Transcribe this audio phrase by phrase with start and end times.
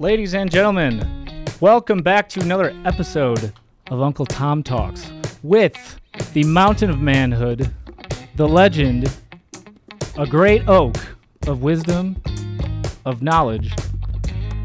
[0.00, 3.52] Ladies and gentlemen, welcome back to another episode
[3.90, 5.12] of Uncle Tom Talks
[5.42, 6.00] with
[6.32, 7.70] the mountain of manhood,
[8.34, 9.14] the legend,
[10.16, 10.96] a great oak
[11.46, 12.16] of wisdom,
[13.04, 13.74] of knowledge,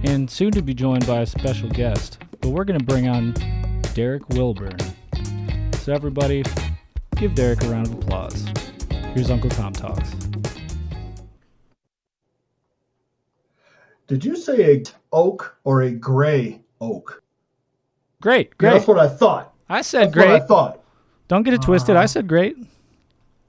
[0.06, 2.18] and soon to be joined by a special guest.
[2.40, 3.34] But we're going to bring on
[3.94, 4.78] Derek Wilburn.
[5.82, 6.46] So, everybody,
[7.18, 8.46] give Derek a round of applause.
[9.14, 10.25] Here's Uncle Tom Talks.
[14.08, 17.24] Did you say a oak or a gray oak?
[18.22, 18.70] Great, Yeah, great.
[18.74, 19.54] that's what I thought.
[19.68, 20.84] I said That's what I thought.
[21.28, 21.96] Don't get it twisted.
[21.96, 22.56] I said great.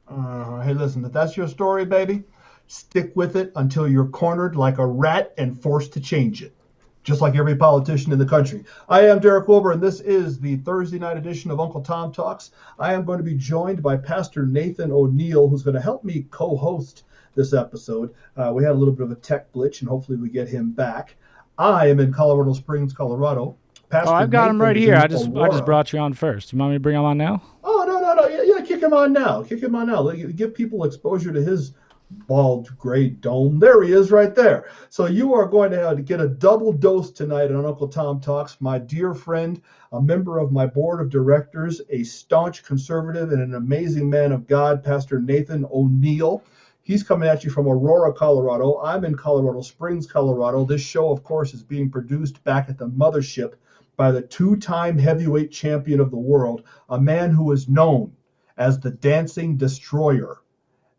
[0.08, 2.22] Uh, hey, listen, if that's your story, baby,
[2.68, 6.54] stick with it until you're cornered like a rat and forced to change it,
[7.04, 8.64] just like every politician in the country.
[8.88, 12.50] I am Derek Wilburn, and this is the Thursday night edition of Uncle Tom Talks.
[12.78, 16.26] I am going to be joined by Pastor Nathan O'Neill, who's going to help me
[16.30, 17.02] co host
[17.36, 18.12] this episode.
[18.36, 20.72] Uh, we had a little bit of a tech glitch, and hopefully we get him
[20.72, 21.14] back.
[21.58, 23.56] I am in Colorado Springs, Colorado.
[23.88, 24.96] Pastor Oh, I've got him right here.
[24.96, 26.52] I just I just brought you on first.
[26.52, 27.40] You want me to bring him on now?
[27.62, 28.26] Oh no no no!
[28.26, 29.44] Yeah, yeah, kick him on now.
[29.44, 30.10] Kick him on now.
[30.10, 31.72] Give people exposure to his
[32.10, 33.58] bald gray dome.
[33.58, 34.68] There he is, right there.
[34.90, 38.20] So you are going to have to get a double dose tonight on Uncle Tom
[38.20, 38.60] Talks.
[38.60, 39.60] My dear friend,
[39.92, 44.46] a member of my board of directors, a staunch conservative and an amazing man of
[44.46, 46.42] God, Pastor Nathan O'Neill.
[46.86, 48.80] He's coming at you from Aurora, Colorado.
[48.80, 50.64] I'm in Colorado Springs, Colorado.
[50.64, 53.54] This show, of course, is being produced back at the mothership
[53.96, 58.12] by the two time heavyweight champion of the world, a man who is known
[58.56, 60.42] as the Dancing Destroyer,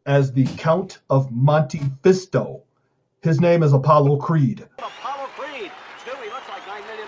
[0.06, 2.64] as the Count of Monte Fisto.
[3.22, 4.68] His name is Apollo Creed.
[4.80, 5.72] Apollo Creed.
[6.02, 7.08] Still, he looks like $9 million.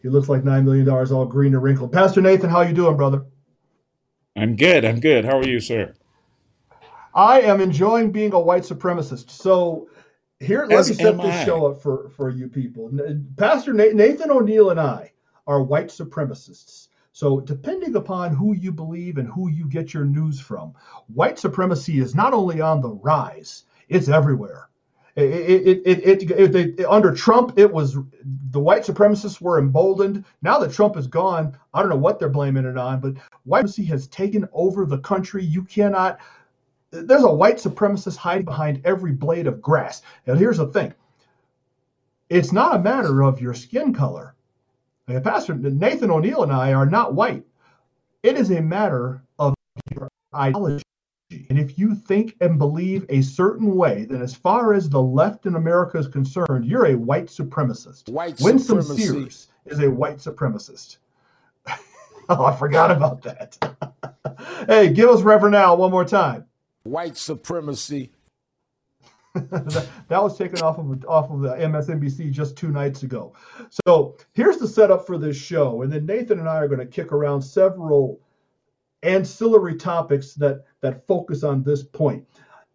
[0.00, 1.92] He looks like $9 million all green and wrinkled.
[1.92, 3.26] Pastor Nathan, how you doing, brother?
[4.34, 4.86] I'm good.
[4.86, 5.26] I'm good.
[5.26, 5.94] How are you, sir?
[7.14, 9.30] I am enjoying being a white supremacist.
[9.30, 9.88] So
[10.40, 11.44] here, let As me set this I.
[11.44, 12.90] show up for, for you people.
[13.36, 15.12] Pastor Na- Nathan O'Neill and I
[15.46, 16.88] are white supremacists.
[17.12, 20.74] So depending upon who you believe and who you get your news from,
[21.14, 24.68] white supremacy is not only on the rise, it's everywhere.
[25.16, 27.96] It, it, it, it, it, it- under Trump, it was
[28.50, 30.24] the white supremacists were emboldened.
[30.42, 33.14] Now that Trump is gone, I don't know what they're blaming it on, but
[33.44, 35.44] white supremacy has taken over the country.
[35.44, 36.18] You cannot
[37.02, 40.02] there's a white supremacist hiding behind every blade of grass.
[40.26, 40.94] And here's the thing
[42.30, 44.34] it's not a matter of your skin color.
[45.08, 47.44] Uh, Pastor Nathan O'Neill and I are not white.
[48.22, 49.54] It is a matter of
[49.94, 50.82] your ideology.
[51.50, 55.46] And if you think and believe a certain way, then as far as the left
[55.46, 58.08] in America is concerned, you're a white supremacist.
[58.08, 59.08] White Winston supremacy.
[59.08, 60.98] Sears is a white supremacist.
[62.28, 63.58] oh, I forgot about that.
[64.68, 66.46] hey, give us Reverend Al one more time.
[66.84, 68.12] White supremacy.
[69.34, 73.34] that, that was taken off of off of the MSNBC just two nights ago.
[73.86, 76.86] So here's the setup for this show, and then Nathan and I are going to
[76.86, 78.20] kick around several
[79.02, 82.26] ancillary topics that that focus on this point.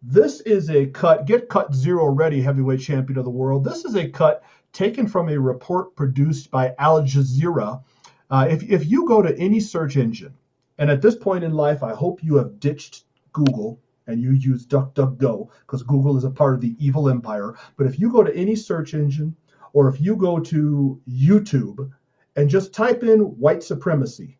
[0.02, 1.26] This is a cut.
[1.26, 3.64] Get cut zero ready, heavyweight champion of the world.
[3.64, 4.42] This is a cut
[4.72, 7.82] taken from a report produced by Al Jazeera.
[8.30, 10.34] Uh, if if you go to any search engine,
[10.78, 13.78] and at this point in life, I hope you have ditched Google
[14.10, 17.54] and you use DuckDuckGo because Google is a part of the evil empire.
[17.76, 19.36] But if you go to any search engine
[19.72, 21.90] or if you go to YouTube
[22.36, 24.38] and just type in white supremacy,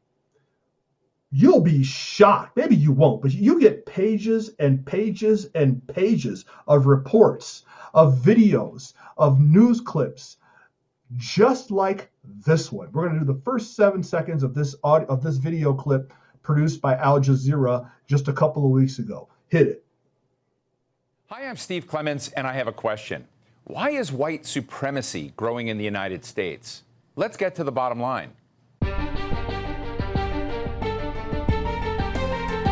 [1.31, 2.57] you'll be shocked.
[2.57, 7.65] Maybe you won't, but you get pages and pages and pages of reports,
[7.95, 10.37] of videos, of news clips,
[11.17, 12.11] just like
[12.47, 12.91] this one.
[12.93, 16.13] We're going to do the first seven seconds of this audio, of this video clip
[16.43, 19.29] produced by Al Jazeera just a couple of weeks ago.
[19.51, 19.85] Hit it.
[21.27, 23.27] Hi, I'm Steve Clemons, and I have a question.
[23.65, 26.85] Why is white supremacy growing in the United States?
[27.17, 28.31] Let's get to the bottom line.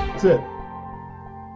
[0.08, 0.40] That's it.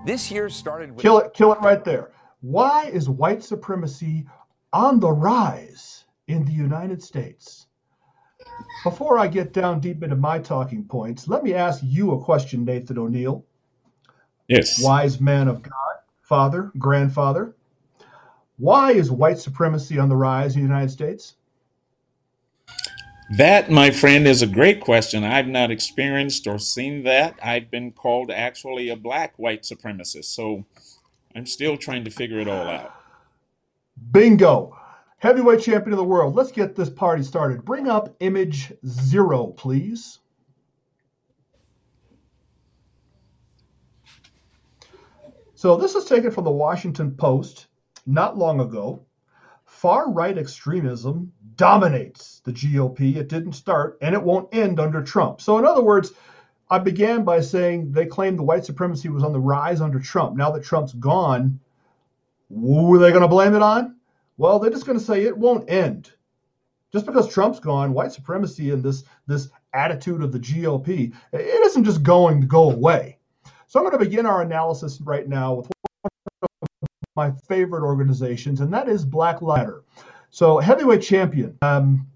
[0.05, 2.11] This year started with Kill it, kill it right there.
[2.41, 4.27] Why is white supremacy
[4.73, 7.69] on the rise in the United States?
[8.83, 12.65] Before I get down deep into my talking points, let me ask you a question,
[12.65, 13.45] Nathan O'Neill,
[14.49, 14.83] Yes.
[14.83, 15.73] wise man of God,
[16.23, 17.55] father, grandfather.
[18.59, 21.35] Why is white supremacy on the rise in the United States?
[23.37, 25.25] That, my friend, is a great question.
[25.25, 27.39] I've not experienced or seen that.
[27.43, 30.27] I've been called actually a black white supremacist.
[30.27, 30.67] So
[31.35, 32.95] I'm still trying to figure it all out.
[34.13, 34.77] Bingo.
[35.19, 36.35] Heavyweight champion of the world.
[36.35, 37.65] Let's get this party started.
[37.65, 40.19] Bring up image zero, please.
[45.63, 47.69] So this is taken from the Washington Post
[48.05, 49.07] not long ago.
[49.65, 53.15] far right extremism dominates the GOP.
[53.15, 55.41] It didn't start and it won't end under Trump.
[55.41, 56.15] So, in other words,
[56.69, 60.37] I began by saying they claimed the white supremacy was on the rise under Trump.
[60.37, 61.61] Now that Trump's gone,
[62.49, 63.95] who are they going to blame it on?
[64.39, 66.11] Well, they're just going to say it won't end.
[66.93, 71.85] Just because Trump's gone, white supremacy and this this attitude of the GOP, it isn't
[71.85, 73.21] just going to go away.
[73.73, 75.71] So I'm going to begin our analysis right now with
[76.03, 76.11] one
[76.43, 76.69] of
[77.17, 79.83] my favorite organizations, and that is Black Ladder.
[80.29, 81.57] So heavyweight champion.
[81.63, 82.07] Um,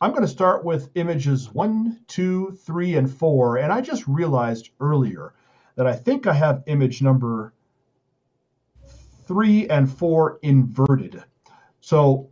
[0.00, 3.58] I'm going to start with images one, two, three, and four.
[3.58, 5.32] And I just realized earlier
[5.76, 7.52] that I think I have image number
[9.28, 11.22] three and four inverted.
[11.80, 12.30] So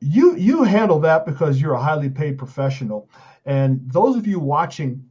[0.00, 3.10] you you handle that because you're a highly paid professional.
[3.46, 5.04] And those of you watching,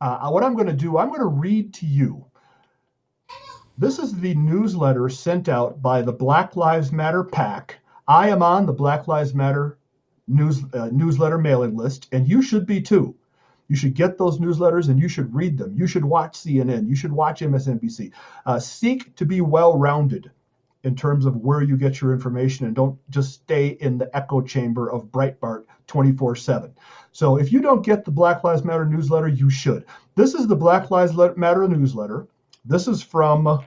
[0.00, 2.24] uh, what I'm going to do, I'm going to read to you.
[3.80, 7.78] This is the newsletter sent out by the Black Lives Matter PAC.
[8.08, 9.78] I am on the Black Lives Matter
[10.26, 13.14] news uh, newsletter mailing list, and you should be too.
[13.68, 15.76] You should get those newsletters and you should read them.
[15.76, 16.88] You should watch CNN.
[16.88, 18.10] You should watch MSNBC.
[18.44, 20.28] Uh, seek to be well rounded
[20.82, 24.40] in terms of where you get your information and don't just stay in the echo
[24.40, 26.74] chamber of Breitbart 24 7.
[27.12, 29.84] So if you don't get the Black Lives Matter newsletter, you should.
[30.16, 32.26] This is the Black Lives Matter newsletter.
[32.68, 33.64] This is from,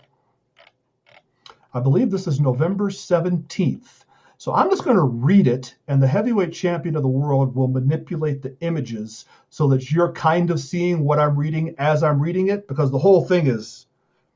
[1.74, 4.06] I believe this is November 17th.
[4.38, 7.68] So I'm just going to read it, and the heavyweight champion of the world will
[7.68, 12.48] manipulate the images so that you're kind of seeing what I'm reading as I'm reading
[12.48, 13.86] it, because the whole thing is,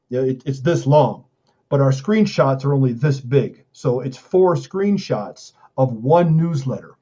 [0.10, 1.26] you know, it, it's this long
[1.70, 3.66] but our screenshots are only this big.
[3.74, 6.96] So it's four screenshots of one newsletter.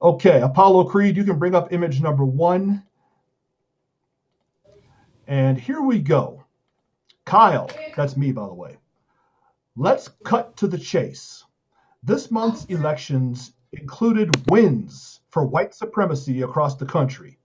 [0.00, 2.82] Okay, Apollo Creed, you can bring up image number one.
[5.26, 6.39] And here we go.
[7.30, 8.76] Kyle, that's me, by the way.
[9.76, 11.44] Let's cut to the chase.
[12.02, 17.38] This month's elections included wins for white supremacy across the country.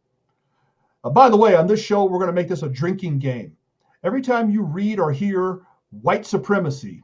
[1.03, 3.57] Uh, by the way, on this show, we're going to make this a drinking game.
[4.03, 5.61] Every time you read or hear
[5.91, 7.03] white supremacy,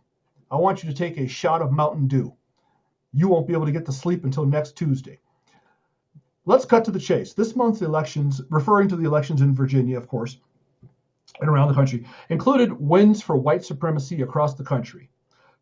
[0.50, 2.36] I want you to take a shot of Mountain Dew.
[3.14, 5.20] You won't be able to get to sleep until next Tuesday.
[6.46, 7.34] Let's cut to the chase.
[7.34, 10.38] This month's elections, referring to the elections in Virginia, of course,
[11.40, 15.10] and around the country, included wins for white supremacy across the country.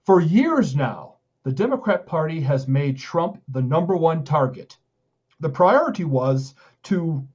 [0.06, 4.78] For years now, the Democrat Party has made Trump the number one target.
[5.40, 7.26] The priority was to,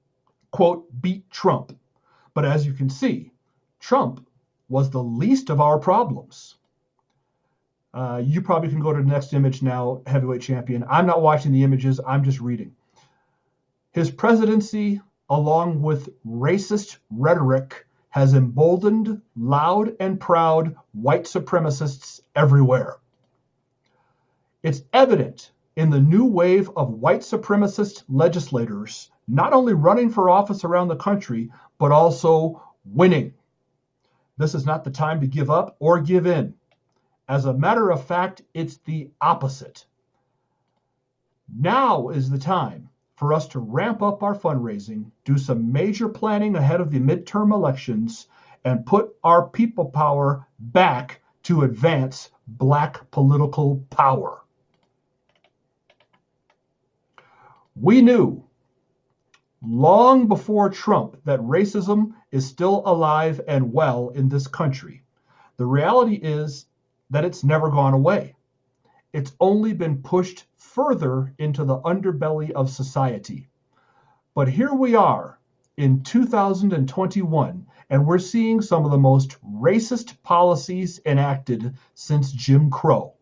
[0.51, 1.79] quote, beat Trump.
[2.35, 3.33] But as you can see,
[3.81, 4.27] Trump
[4.69, 6.57] was the least of our problems.
[7.95, 10.85] Uh, you probably can go to the next image now, heavyweight champion.
[10.89, 12.75] I'm not watching the images, I'm just reading.
[13.93, 15.01] His presidency,
[15.31, 22.99] along with racist rhetoric, has emboldened loud and proud white supremacists everywhere.
[24.63, 30.63] It's evident in the new wave of white supremacist legislators not only running for office
[30.63, 33.35] around the country, but also winning.
[34.37, 36.55] This is not the time to give up or give in.
[37.29, 39.87] As a matter of fact, it's the opposite.
[41.53, 46.57] Now is the time for us to ramp up our fundraising, do some major planning
[46.57, 48.27] ahead of the midterm elections,
[48.65, 54.41] and put our people power back to advance black political power.
[57.77, 58.45] We knew
[59.63, 65.03] long before Trump that racism is still alive and well in this country.
[65.57, 66.67] The reality is
[67.11, 68.34] that it's never gone away.
[69.15, 73.49] It's only been pushed further into the underbelly of society.
[74.35, 75.39] But here we are
[75.77, 83.15] in 2021, and we're seeing some of the most racist policies enacted since Jim Crow.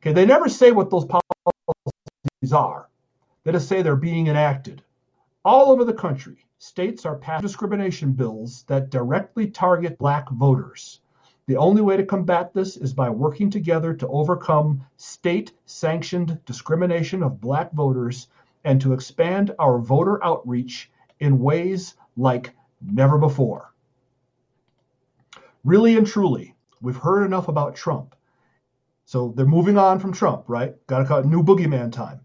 [0.00, 2.88] Okay, they never say what those policies are.
[3.42, 4.82] They just say they're being enacted.
[5.44, 11.00] All over the country, states are passing discrimination bills that directly target black voters.
[11.46, 17.22] The only way to combat this is by working together to overcome state sanctioned discrimination
[17.22, 18.28] of black voters
[18.64, 23.74] and to expand our voter outreach in ways like never before.
[25.64, 28.14] Really and truly, we've heard enough about Trump.
[29.04, 30.74] So they're moving on from Trump, right?
[30.86, 32.20] Got to call it new boogeyman time.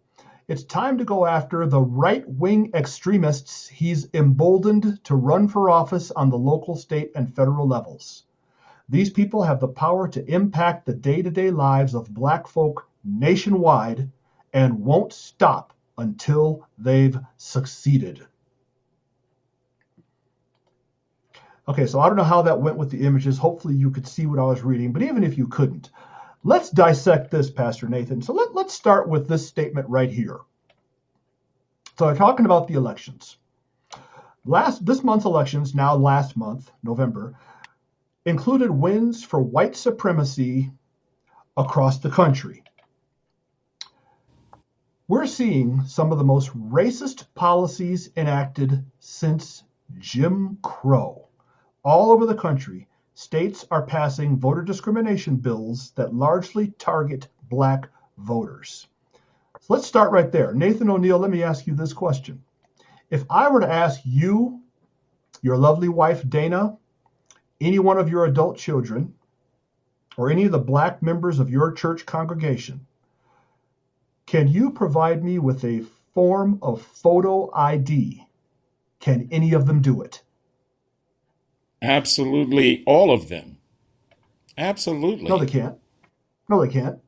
[0.47, 6.09] It's time to go after the right wing extremists he's emboldened to run for office
[6.11, 8.23] on the local, state, and federal levels.
[8.89, 12.87] These people have the power to impact the day to day lives of black folk
[13.03, 14.09] nationwide
[14.51, 18.25] and won't stop until they've succeeded.
[21.67, 23.37] Okay, so I don't know how that went with the images.
[23.37, 25.91] Hopefully, you could see what I was reading, but even if you couldn't,
[26.43, 28.23] let's dissect this, Pastor Nathan.
[28.23, 30.39] So let, let's start with this statement right here.
[31.99, 33.37] So I'm talking about the elections.
[34.45, 37.35] Last this month's elections, now last month, November,
[38.29, 40.71] included wins for white supremacy
[41.57, 42.63] across the country.
[45.07, 49.63] We're seeing some of the most racist policies enacted since
[49.97, 51.27] Jim Crow.
[51.83, 58.87] All over the country, states are passing voter discrimination bills that largely target black voters.
[59.59, 60.53] So let's start right there.
[60.53, 62.43] Nathan O'Neill, let me ask you this question.
[63.09, 64.61] If I were to ask you,
[65.41, 66.77] your lovely wife Dana,
[67.61, 69.13] any one of your adult children,
[70.17, 72.85] or any of the black members of your church congregation,
[74.25, 78.25] can you provide me with a form of photo ID?
[78.99, 80.21] Can any of them do it?
[81.81, 83.57] Absolutely, all of them.
[84.57, 85.29] Absolutely.
[85.29, 85.77] No, they can't.
[86.49, 86.99] No, they can't.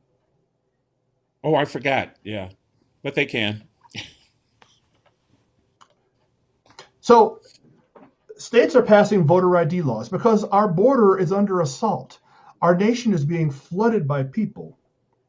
[1.44, 2.16] Oh, I forgot.
[2.24, 2.50] Yeah,
[3.02, 3.64] but they can.
[7.00, 7.40] So,
[8.42, 12.18] states are passing voter ID laws because our border is under assault.
[12.60, 14.78] Our nation is being flooded by people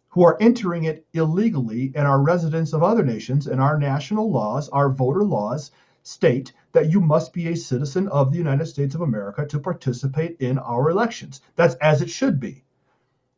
[0.10, 4.68] who are entering it illegally and are residents of other nations, and our national laws,
[4.70, 5.70] our voter laws,
[6.02, 10.38] state that you must be a citizen of the United States of America to participate
[10.40, 11.42] in our elections.
[11.56, 12.64] That's as it should be.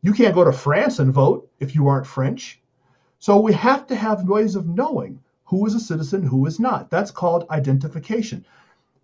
[0.01, 2.62] You can't go to France and vote if you aren't French.
[3.20, 6.89] So we have to have ways of knowing who is a citizen, who is not.
[6.89, 8.46] That's called identification.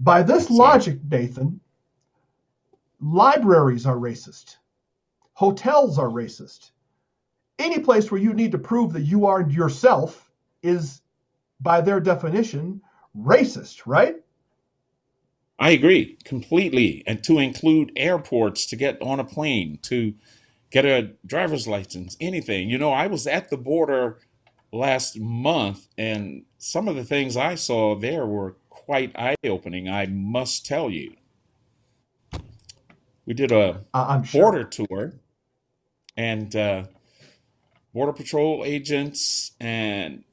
[0.02, 1.60] By this logic, Nathan,
[3.00, 4.58] libraries are racist,
[5.34, 6.72] hotels are racist.
[7.60, 10.32] Any place where you need to prove that you are yourself
[10.64, 11.02] is,
[11.60, 12.82] by their definition,
[13.16, 14.16] racist, right?
[15.60, 17.04] I agree completely.
[17.06, 20.16] And to include airports to get on a plane, to
[20.72, 22.72] get a driver's license, anything.
[22.72, 24.18] You know, I was at the border
[24.72, 28.56] last month, and some of the things I saw there were
[28.92, 31.16] quite eye opening, I must tell you.
[33.26, 34.42] We did a I- I'm sure.
[34.52, 35.14] border tour,
[36.18, 36.84] and uh,
[37.94, 40.26] Border Patrol agents and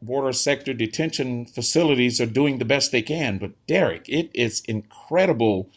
[0.00, 3.36] border sector detention facilities are doing the best they can.
[3.36, 5.68] But Derek, it is incredible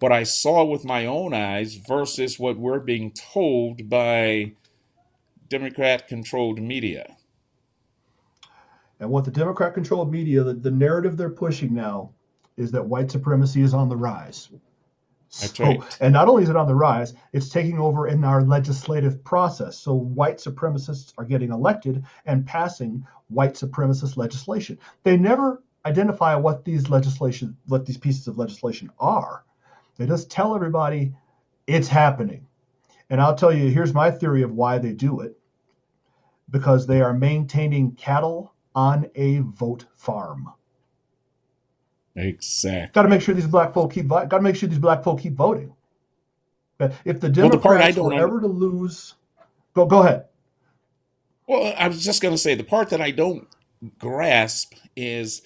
[0.00, 4.52] what I saw with my own eyes versus what we're being told by
[5.48, 7.16] Democrat controlled media.
[9.00, 12.12] And what the Democrat controlled media, the, the narrative they're pushing now
[12.56, 14.48] is that white supremacy is on the rise.
[15.40, 15.96] That's So, right.
[16.00, 19.76] and not only is it on the rise, it's taking over in our legislative process.
[19.78, 24.78] So white supremacists are getting elected and passing white supremacist legislation.
[25.02, 29.44] They never identify what these legislation, what these pieces of legislation are.
[29.96, 31.14] They just tell everybody
[31.66, 32.46] it's happening.
[33.10, 35.38] And I'll tell you, here's my theory of why they do it.
[36.48, 40.52] Because they are maintaining cattle on a vote farm.
[42.16, 42.92] Exactly.
[42.92, 44.08] Got to make sure these black folk keep.
[44.08, 45.74] Got to make sure these black folk keep voting.
[46.78, 49.14] If the Well, the Democrats were ever to lose,
[49.74, 50.26] go go ahead.
[51.46, 53.48] Well, I was just going to say the part that I don't
[53.98, 55.42] grasp is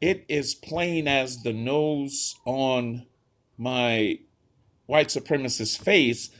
[0.00, 3.06] it is plain as the nose on
[3.56, 4.18] my
[4.86, 6.30] white supremacist face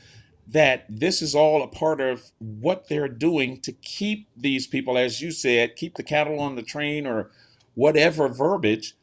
[0.47, 5.21] that this is all a part of what they're doing to keep these people, as
[5.21, 7.31] you said, keep the cattle on the train or
[7.73, 8.95] whatever verbiage.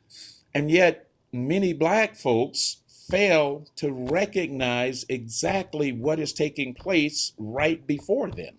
[0.55, 8.31] And yet, many black folks fail to recognize exactly what is taking place right before
[8.31, 8.55] them.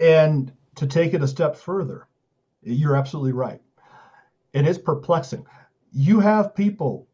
[0.00, 2.08] And to take it a step further,
[2.62, 3.60] you're absolutely right.
[4.52, 5.46] It is perplexing.
[5.92, 7.08] You have people.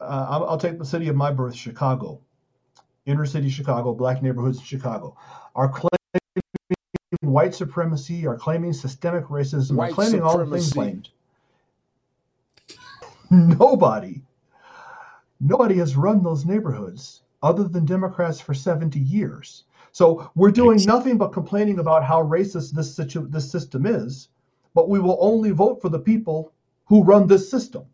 [0.00, 2.20] Uh, I'll, I'll take the city of my birth, Chicago,
[3.06, 5.16] inner city Chicago, black neighborhoods in Chicago,
[5.54, 5.90] are claiming
[7.20, 10.72] white supremacy, are claiming systemic racism, are White claiming all the things supremacy.
[10.72, 11.08] claimed.
[13.30, 14.22] Nobody,
[15.40, 19.64] nobody has run those neighborhoods other than Democrats for 70 years.
[19.92, 24.28] So we're doing nothing but complaining about how racist this situ- this system is,
[24.74, 26.52] but we will only vote for the people
[26.84, 27.84] who run this system.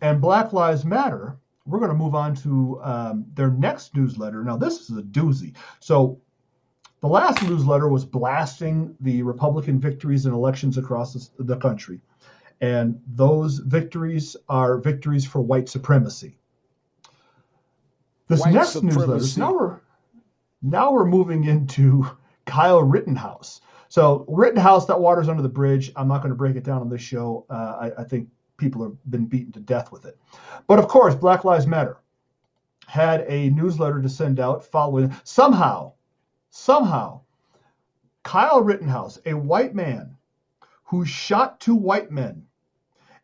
[0.00, 1.36] And Black Lives Matter,
[1.68, 4.42] we're going to move on to um, their next newsletter.
[4.42, 5.54] Now, this is a doozy.
[5.80, 6.20] So,
[7.00, 12.00] the last newsletter was blasting the Republican victories in elections across the, the country.
[12.60, 16.38] And those victories are victories for white supremacy.
[18.26, 19.40] This White next newsletter, supremacy.
[19.40, 19.80] now we're,
[20.62, 22.10] now we're moving into
[22.46, 23.60] Kyle Rittenhouse.
[23.88, 25.92] So, Rittenhouse, that water's under the bridge.
[25.94, 27.46] I'm not going to break it down on this show.
[27.48, 30.18] Uh, I, I think people have been beaten to death with it.
[30.66, 31.96] But of course, Black Lives Matter.
[32.86, 35.92] had a newsletter to send out following somehow,
[36.50, 37.20] somehow,
[38.24, 40.16] Kyle Rittenhouse, a white man
[40.84, 42.46] who shot two white men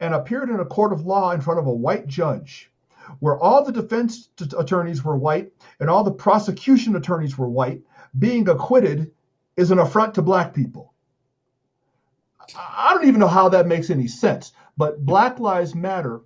[0.01, 2.71] and appeared in a court of law in front of a white judge,
[3.21, 7.83] where all the defense attorneys were white and all the prosecution attorneys were white,
[8.19, 9.11] being acquitted
[9.57, 10.94] is an affront to black people.
[12.57, 16.21] I don't even know how that makes any sense, but Black Lives Matter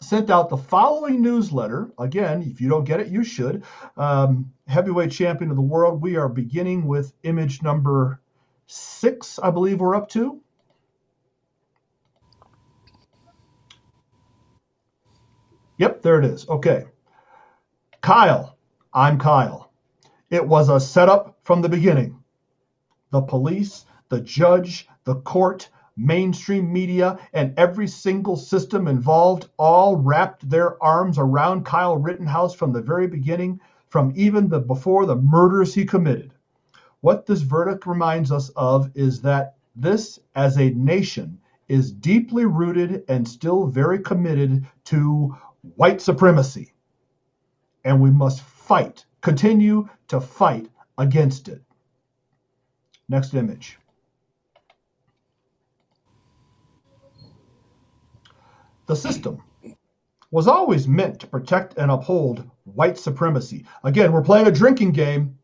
[0.00, 1.92] sent out the following newsletter.
[1.98, 3.64] Again, if you don't get it, you should.
[3.96, 6.02] Um, heavyweight champion of the world.
[6.02, 8.20] We are beginning with image number
[8.66, 10.40] six, I believe we're up to.
[15.78, 16.48] Yep, there it is.
[16.48, 16.84] Okay.
[18.00, 18.56] Kyle,
[18.92, 19.72] I'm Kyle.
[20.30, 22.22] It was a setup from the beginning.
[23.10, 30.46] The police, the judge, the court, mainstream media, and every single system involved all wrapped
[30.50, 35.72] their arms around Kyle Rittenhouse from the very beginning, from even the before the murders
[35.72, 36.30] he committed.
[37.00, 41.38] What this verdict reminds us of is that this, as a nation,
[41.68, 45.34] is deeply rooted and still very committed to
[45.76, 46.74] white supremacy.
[47.82, 51.62] And we must fight, continue to fight against it.
[53.08, 53.78] Next image.
[58.86, 59.42] The system
[60.30, 63.64] was always meant to protect and uphold white supremacy.
[63.84, 65.38] Again, we're playing a drinking game.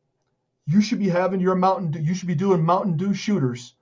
[0.66, 3.74] You should be having your Mountain Dew, you should be doing Mountain Dew shooters.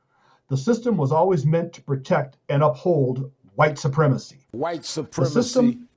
[0.49, 4.47] The system was always meant to protect and uphold white supremacy.
[4.51, 5.35] White supremacy.
[5.35, 5.89] The system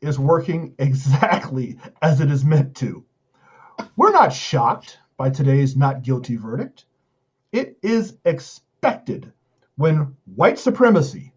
[0.00, 3.04] is working exactly as it is meant to.
[3.96, 6.84] We're not shocked by today's not guilty verdict.
[7.52, 9.32] It is expected
[9.76, 11.32] when white supremacy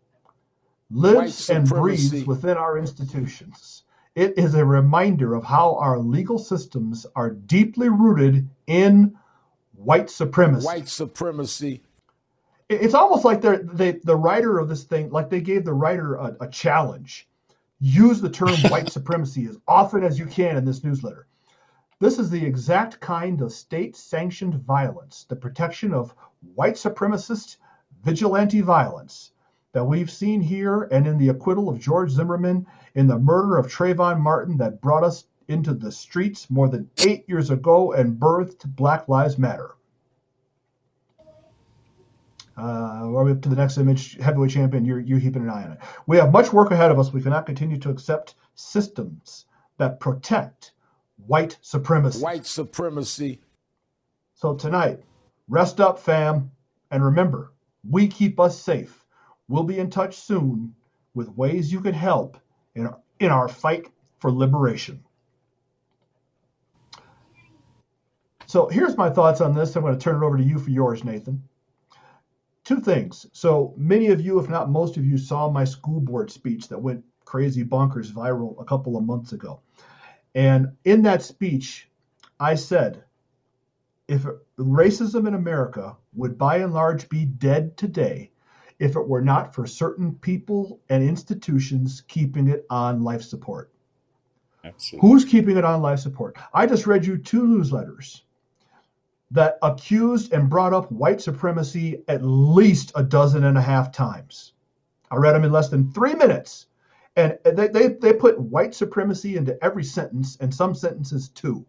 [0.93, 3.83] lives and breathes within our institutions.
[4.15, 9.15] It is a reminder of how our legal systems are deeply rooted in
[9.73, 10.65] white supremacy.
[10.65, 11.81] White supremacy.
[12.69, 16.15] It's almost like they're, they, the writer of this thing, like they gave the writer
[16.15, 17.27] a, a challenge.
[17.79, 21.27] Use the term white supremacy as often as you can in this newsletter.
[21.99, 26.13] This is the exact kind of state sanctioned violence, the protection of
[26.53, 27.57] white supremacist
[28.03, 29.31] vigilante violence
[29.73, 33.67] that we've seen here and in the acquittal of George Zimmerman, in the murder of
[33.67, 38.65] Trayvon Martin that brought us into the streets more than eight years ago and birthed
[38.75, 39.71] Black Lives Matter.
[42.55, 44.15] Uh, are we up to the next image?
[44.17, 45.79] Heavyweight champion, you're, you're keeping an eye on it.
[46.05, 47.11] We have much work ahead of us.
[47.11, 49.45] We cannot continue to accept systems
[49.77, 50.73] that protect
[51.25, 52.21] white supremacy.
[52.21, 53.41] White supremacy.
[54.35, 54.99] So tonight,
[55.47, 56.51] rest up, fam,
[56.91, 57.51] and remember,
[57.89, 59.02] we keep us safe.
[59.47, 60.75] We'll be in touch soon
[61.13, 62.37] with ways you can help
[62.75, 63.87] in in our fight
[64.19, 65.03] for liberation.
[68.45, 69.75] So here's my thoughts on this.
[69.75, 71.43] I'm going to turn it over to you for yours, Nathan.
[72.63, 73.25] Two things.
[73.33, 76.79] So many of you, if not most of you, saw my school board speech that
[76.81, 79.61] went crazy bonkers viral a couple of months ago.
[80.35, 81.89] And in that speech,
[82.39, 83.03] I said,
[84.07, 84.25] if
[84.57, 88.31] racism in America would by and large be dead today,
[88.79, 93.71] if it were not for certain people and institutions keeping it on life support.
[94.63, 95.09] Absolutely.
[95.09, 96.37] Who's keeping it on life support?
[96.53, 98.21] I just read you two newsletters
[99.31, 104.53] that accused and brought up white supremacy at least a dozen and a half times.
[105.11, 106.67] I read them in less than three minutes.
[107.15, 111.65] And they, they, they put white supremacy into every sentence, and some sentences too.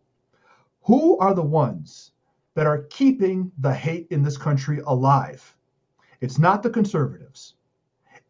[0.84, 2.12] Who are the ones
[2.54, 5.54] that are keeping the hate in this country alive?
[6.24, 7.52] It's not the conservatives,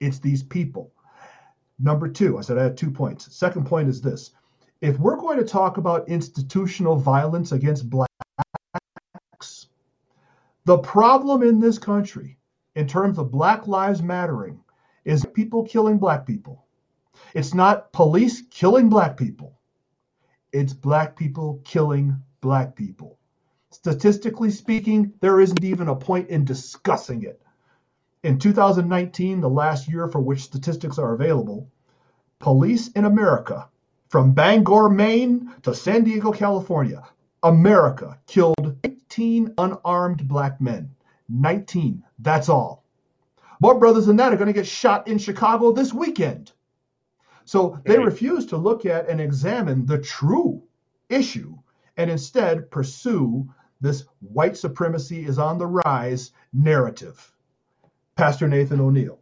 [0.01, 0.93] it's these people.
[1.79, 3.33] Number two, I said I had two points.
[3.33, 4.33] Second point is this
[4.81, 8.09] if we're going to talk about institutional violence against blacks,
[10.65, 12.37] the problem in this country,
[12.75, 14.59] in terms of Black Lives Mattering,
[15.05, 16.67] is people killing black people.
[17.33, 19.61] It's not police killing black people,
[20.53, 23.21] it's black people killing black people.
[23.71, 27.41] Statistically speaking, there isn't even a point in discussing it.
[28.25, 31.71] In 2019, the last year for which statistics are available,
[32.39, 33.69] police in America,
[34.09, 37.07] from Bangor, Maine to San Diego, California,
[37.43, 40.95] America killed 19 unarmed black men.
[41.29, 42.03] 19.
[42.19, 42.83] That's all.
[43.61, 46.51] More brothers than that are going to get shot in Chicago this weekend.
[47.45, 50.63] So they refuse to look at and examine the true
[51.11, 51.59] issue
[51.99, 57.34] and instead pursue this white supremacy is on the rise narrative.
[58.17, 59.19] Pastor Nathan O'Neill.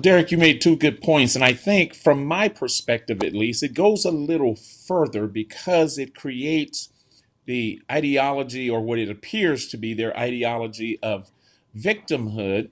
[0.00, 3.74] Derek, you made two good points, and I think from my perspective at least, it
[3.74, 6.90] goes a little further because it creates
[7.44, 11.30] the ideology or what it appears to be their ideology of
[11.76, 12.70] victimhood.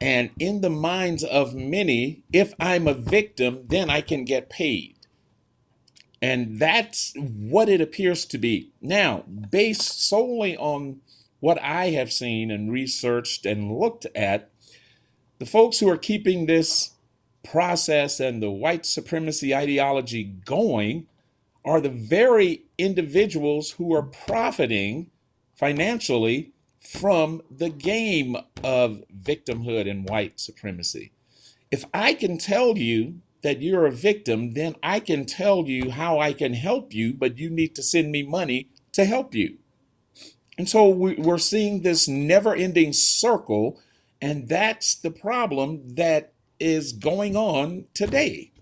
[0.00, 4.96] And in the minds of many, if I'm a victim, then I can get paid.
[6.22, 8.72] And that's what it appears to be.
[8.80, 11.00] Now, based solely on
[11.40, 14.50] what I have seen and researched and looked at,
[15.38, 16.92] the folks who are keeping this
[17.44, 21.06] process and the white supremacy ideology going
[21.64, 25.10] are the very individuals who are profiting
[25.54, 31.12] financially from the game of victimhood and white supremacy.
[31.70, 36.18] If I can tell you that you're a victim, then I can tell you how
[36.18, 39.58] I can help you, but you need to send me money to help you.
[40.58, 43.80] And so we- we're seeing this never ending circle,
[44.20, 48.52] and that's the problem that is going on today.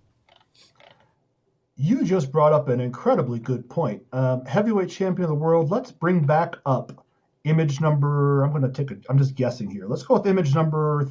[1.76, 4.02] You just brought up an incredibly good point.
[4.12, 5.70] Um, heavyweight champion of the world.
[5.70, 7.04] Let's bring back up
[7.44, 8.44] image number.
[8.44, 8.98] I'm going to take a.
[9.10, 9.86] I'm just guessing here.
[9.88, 11.08] Let's go with image number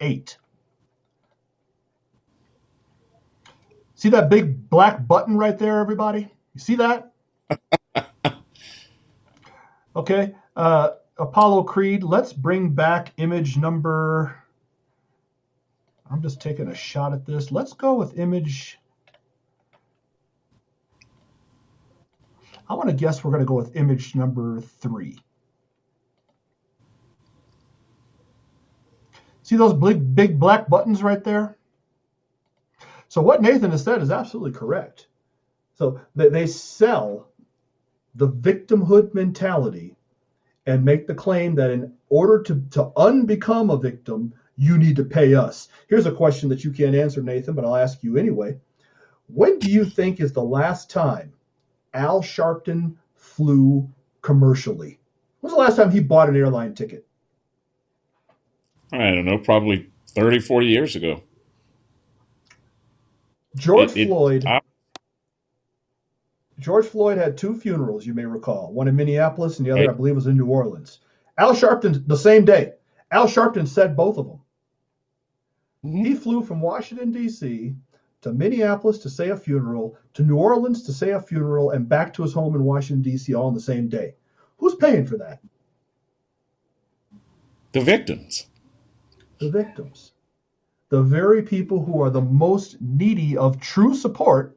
[0.00, 0.38] eight.
[3.96, 6.30] See that big black button right there, everybody?
[6.54, 7.12] You see that?
[9.96, 10.34] okay.
[10.54, 12.02] Uh, Apollo Creed.
[12.02, 14.36] Let's bring back image number.
[16.10, 17.50] I'm just taking a shot at this.
[17.50, 18.78] Let's go with image.
[22.68, 25.18] I want to guess we're going to go with image number three.
[29.42, 31.56] See those big, big black buttons right there?
[33.08, 35.06] So what Nathan has said is absolutely correct.
[35.74, 37.28] So they, they sell
[38.16, 39.94] the victimhood mentality
[40.66, 45.04] and make the claim that in order to, to unbecome a victim, you need to
[45.04, 45.68] pay us.
[45.88, 48.56] Here's a question that you can't answer, Nathan, but I'll ask you anyway.
[49.28, 51.32] When do you think is the last time
[51.94, 53.88] Al Sharpton flew
[54.22, 54.98] commercially?
[55.40, 57.06] When was the last time he bought an airline ticket?
[58.92, 61.22] I don't know, probably 30, 40 years ago.
[63.56, 64.44] George It- it- Floyd.
[64.46, 64.60] I-
[66.58, 68.72] George Floyd had two funerals, you may recall.
[68.72, 69.90] One in Minneapolis and the other.
[69.90, 71.00] I believe, was in New Orleans.
[71.38, 72.72] Al Sharpton, the same day.
[73.10, 74.40] Al Sharpton said both of them.
[75.84, 76.04] Mm-hmm.
[76.04, 77.74] He flew from Washington, D.C.
[78.22, 82.14] to Minneapolis to say a funeral, to New Orleans to say a funeral, and back
[82.14, 83.34] to his home in Washington, D.C.
[83.34, 84.14] all on the same day.
[84.58, 85.40] Who's paying for that?
[87.72, 88.46] The victims.
[89.38, 90.12] The victims.
[90.88, 94.55] The very people who are the most needy of true support,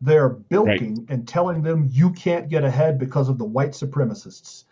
[0.00, 4.64] they're bilking and telling them you can't get ahead because of the white supremacists.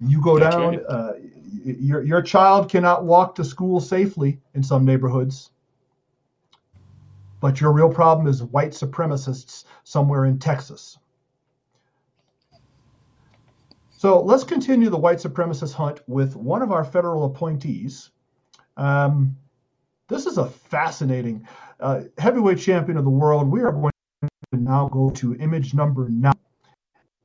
[0.00, 0.82] You go That's down, right.
[0.88, 1.12] uh,
[1.64, 5.50] your, your child cannot walk to school safely in some neighborhoods.
[7.40, 10.98] But your real problem is white supremacists somewhere in Texas.
[13.90, 18.10] So let's continue the white supremacist hunt with one of our federal appointees.
[18.76, 19.36] Um,
[20.08, 21.46] this is a fascinating
[21.78, 23.50] uh, heavyweight champion of the world.
[23.50, 23.89] We are going
[24.64, 26.32] to now go to image number nine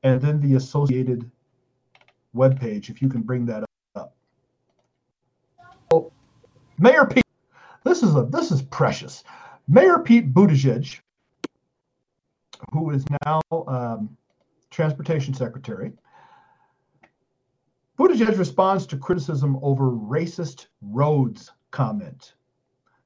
[0.04, 1.30] and then the associated
[2.34, 3.64] web page, if you can bring that
[3.96, 4.14] up.
[5.92, 6.12] Oh,
[6.78, 7.24] Mayor Pete,
[7.84, 9.24] this is a this is precious.
[9.68, 11.00] Mayor Pete Buttigieg,
[12.72, 14.16] who is now um,
[14.70, 15.94] transportation secretary.
[17.98, 22.34] Buttigieg responds to criticism over racist roads comment.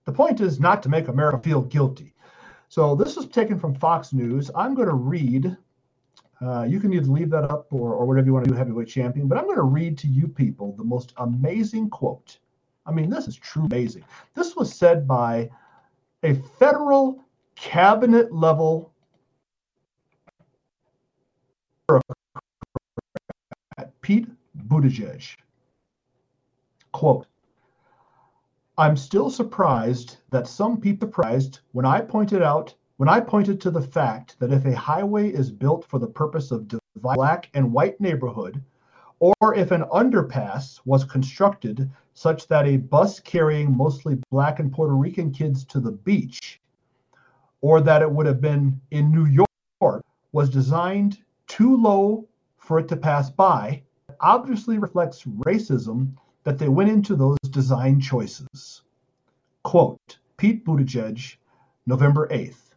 [0.06, 2.16] The point is not to make America feel guilty.
[2.70, 4.52] So this is taken from Fox News.
[4.56, 5.58] I'm going to read.
[6.40, 8.88] Uh, you can either leave that up or, or whatever you want to do, heavyweight
[8.88, 9.28] champion.
[9.28, 12.38] But I'm going to read to you people the most amazing quote.
[12.86, 14.06] I mean, this is true amazing.
[14.36, 15.50] This was said by
[16.24, 18.94] a federal cabinet level
[24.02, 24.28] Pete
[24.68, 25.36] Buttigieg.
[26.92, 27.28] Quote,
[28.80, 33.72] I'm still surprised that some people surprised when I pointed out when I pointed to
[33.72, 37.74] the fact that if a highway is built for the purpose of dividing black and
[37.74, 38.64] white neighborhood,
[39.20, 44.96] or if an underpass was constructed such that a bus carrying mostly black and Puerto
[44.96, 46.62] Rican kids to the beach,
[47.60, 49.26] or that it would have been in New
[49.82, 53.84] York, was designed too low for it to pass by,
[54.22, 56.14] obviously reflects racism
[56.50, 58.82] that they went into those design choices.
[59.62, 61.36] Quote Pete Buttigieg,
[61.86, 62.74] November 8th.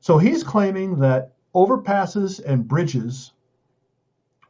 [0.00, 3.32] So he's claiming that overpasses and bridges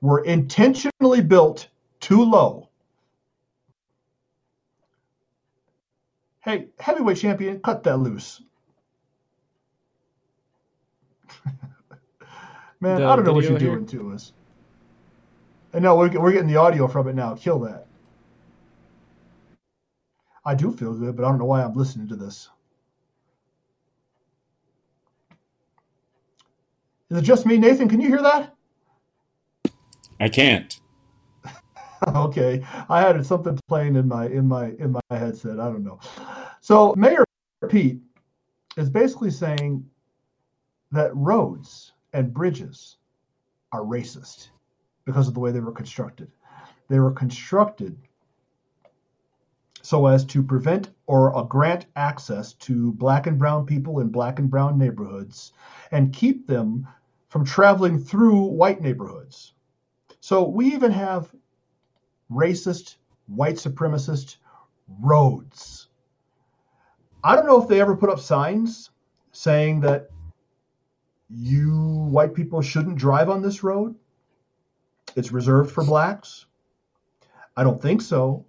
[0.00, 1.66] were intentionally built
[1.98, 2.68] too low.
[6.44, 8.40] Hey, heavyweight champion, cut that loose.
[12.80, 13.74] Man, The I don't know what you're here?
[13.74, 14.32] doing to us.
[15.72, 17.34] And no, we're, we're getting the audio from it now.
[17.34, 17.87] Kill that.
[20.48, 22.48] I do feel good, but I don't know why I'm listening to this.
[27.10, 27.86] Is it just me, Nathan?
[27.86, 28.54] Can you hear that?
[30.18, 30.80] I can't.
[32.14, 35.60] okay, I had something playing in my in my in my headset.
[35.60, 36.00] I don't know.
[36.62, 37.24] So Mayor
[37.68, 38.00] Pete
[38.78, 39.84] is basically saying
[40.92, 42.96] that roads and bridges
[43.72, 44.48] are racist
[45.04, 46.30] because of the way they were constructed.
[46.88, 47.98] They were constructed
[49.88, 54.38] so as to prevent or uh, grant access to black and brown people in black
[54.38, 55.52] and brown neighborhoods
[55.92, 56.86] and keep them
[57.30, 59.54] from traveling through white neighborhoods.
[60.20, 61.34] So we even have
[62.30, 62.96] racist,
[63.28, 64.36] white supremacist
[65.00, 65.88] roads.
[67.24, 68.90] I don't know if they ever put up signs
[69.32, 70.10] saying that
[71.30, 73.94] you white people shouldn't drive on this road.
[75.16, 76.44] It's reserved for blacks.
[77.56, 78.44] I don't think so.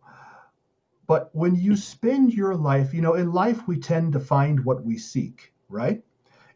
[1.09, 1.77] But when you mm.
[1.77, 6.03] spend your life, you know, in life we tend to find what we seek, right?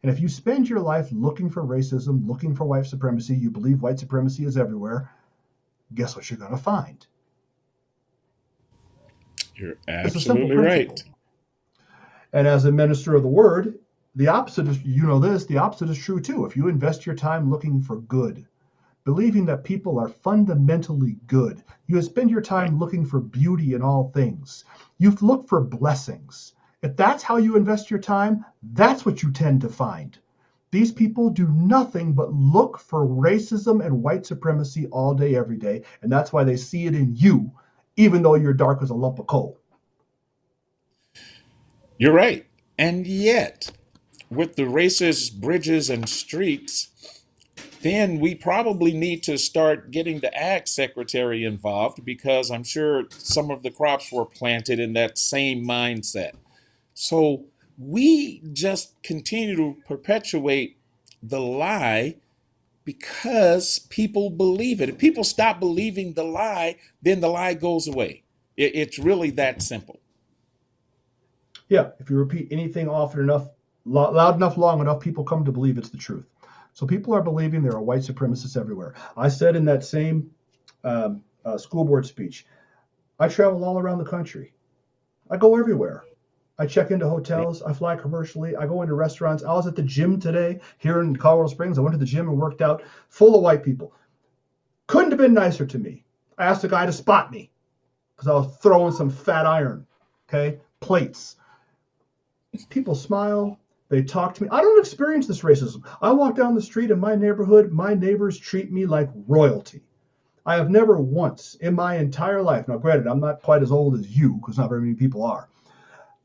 [0.04, 3.82] And if you spend your life looking for racism, looking for white supremacy, you believe
[3.82, 5.10] white supremacy is everywhere,
[5.96, 7.08] guess what you're going to find?
[9.56, 11.04] You're absolutely right.
[12.32, 13.80] And as a minister of the word,
[14.14, 16.46] the opposite is, you know this, the opposite is true too.
[16.46, 18.46] If you invest your time looking for good,
[19.06, 24.12] believing that people are fundamentally good, you spend your time looking for beauty in all
[24.14, 24.64] things,
[24.98, 26.54] you look for blessings.
[26.82, 30.18] If that's how you invest your time, that's what you tend to find.
[30.72, 35.84] These people do nothing but look for racism and white supremacy all day, every day.
[36.02, 37.52] And that's why they see it in you,
[37.96, 39.60] even though you're dark as a lump of coal.
[42.00, 42.48] You're right.
[42.78, 43.72] And yet,
[44.32, 46.90] with the racist bridges and streets,
[47.84, 53.52] then we probably need to start getting the ag secretary involved because I'm sure some
[53.52, 56.34] of the crops were planted in that same mindset.
[56.96, 57.46] So
[57.78, 60.78] we just continue to perpetuate
[61.24, 62.18] the lie
[62.86, 64.90] because people believe it.
[64.90, 68.24] If people stop believing the lie, then the lie goes away.
[68.58, 70.02] It- it's really that simple.
[71.70, 73.50] Yeah, if you repeat anything often enough,
[73.86, 76.26] loud enough, long enough, people come to believe it's the truth.
[76.74, 78.96] So people are believing there are white supremacists everywhere.
[79.16, 80.32] I said in that same
[80.84, 82.46] um, uh, school board speech,
[83.20, 84.54] I travel all around the country.
[85.30, 86.04] I go everywhere.
[86.58, 87.62] I check into hotels.
[87.62, 88.56] I fly commercially.
[88.56, 89.44] I go into restaurants.
[89.44, 91.78] I was at the gym today here in Colorado Springs.
[91.78, 93.94] I went to the gym and worked out, full of white people.
[94.88, 96.04] Couldn't have been nicer to me.
[96.38, 97.52] I asked a guy to spot me
[98.16, 99.88] because I was throwing some fat iron,
[100.28, 101.38] okay, plates
[102.70, 103.60] people smile
[103.94, 104.50] they talk to me.
[104.52, 105.84] I don't experience this racism.
[106.02, 109.84] I walk down the street in my neighborhood my neighbors treat me like royalty.
[110.48, 113.94] I have never once in my entire life now granted i'm not quite as old
[113.98, 115.48] as you because not very many people are.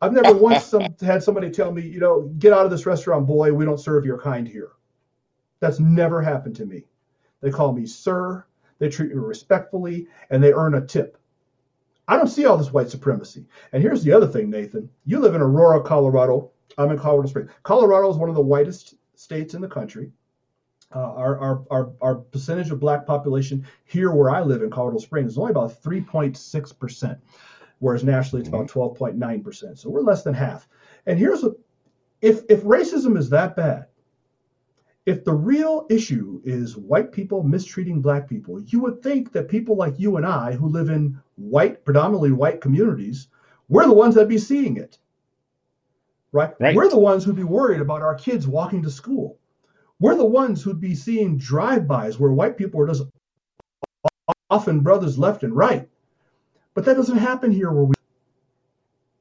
[0.00, 3.26] I've never once some, had somebody tell me you know get out of this restaurant
[3.26, 4.70] boy we don't serve your kind here.
[5.61, 6.85] That's never happened to me.
[7.42, 8.46] They call me sir
[8.78, 11.18] they treat me respectfully and they earn a tip.
[12.07, 13.44] I don't see all this white supremacy.
[13.72, 14.88] And here's the other thing, Nathan.
[15.04, 16.50] You live in Aurora, Colorado.
[16.76, 17.50] I'm in Colorado Springs.
[17.62, 20.12] Colorado is one of the whitest states in the country.
[20.94, 24.98] Uh, our, our, our, our percentage of black population here where I live in Colorado
[24.98, 27.18] Springs is only about 3.6%,
[27.78, 29.78] whereas nationally it's about 12.9%.
[29.78, 30.66] So we're less than half.
[31.07, 31.57] And here's what
[32.20, 33.87] if, if racism is that bad,
[35.07, 39.76] if the real issue is white people mistreating black people, you would think that people
[39.76, 43.28] like you and I, who live in white, predominantly white communities,
[43.68, 44.98] we're the ones that'd be seeing it.
[46.33, 46.53] Right?
[46.61, 46.77] Right.
[46.77, 49.38] We're the ones who'd be worried about our kids walking to school.
[50.01, 53.05] We're the ones who'd be seeing drive-bys where white people are just
[54.51, 55.88] often brothers left and right.
[56.75, 57.95] But that doesn't happen here where we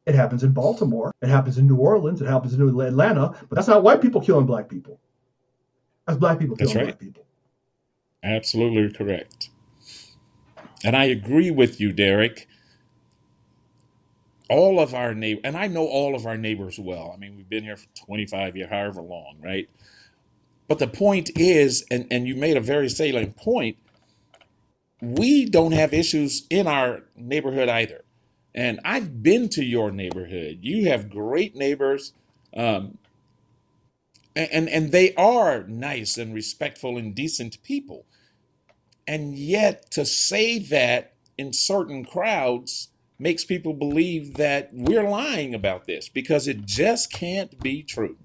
[0.06, 3.68] it happens in Baltimore, it happens in New Orleans, it happens in Atlanta, but that's
[3.68, 5.02] not white people killing black people.
[6.06, 6.98] That's black people That's killing right.
[6.98, 7.26] black people.
[8.24, 9.50] Absolutely correct.
[10.86, 12.48] And I agree with you, Derek.
[14.50, 17.12] All of our neighbors, and I know all of our neighbors well.
[17.14, 19.70] I mean, we've been here for 25 years, however long, right?
[20.68, 23.78] But the point is, and, and you made a very salient point,
[25.02, 28.04] we don't have issues in our neighborhood either.
[28.56, 30.60] And I've been to your neighborhood.
[30.62, 32.14] You have great neighbors.
[32.56, 32.98] Um,
[34.36, 38.06] and and they are nice and respectful and decent people
[39.08, 45.86] and yet to say that in certain crowds makes people believe that we're lying about
[45.86, 48.18] this because it just can't be true.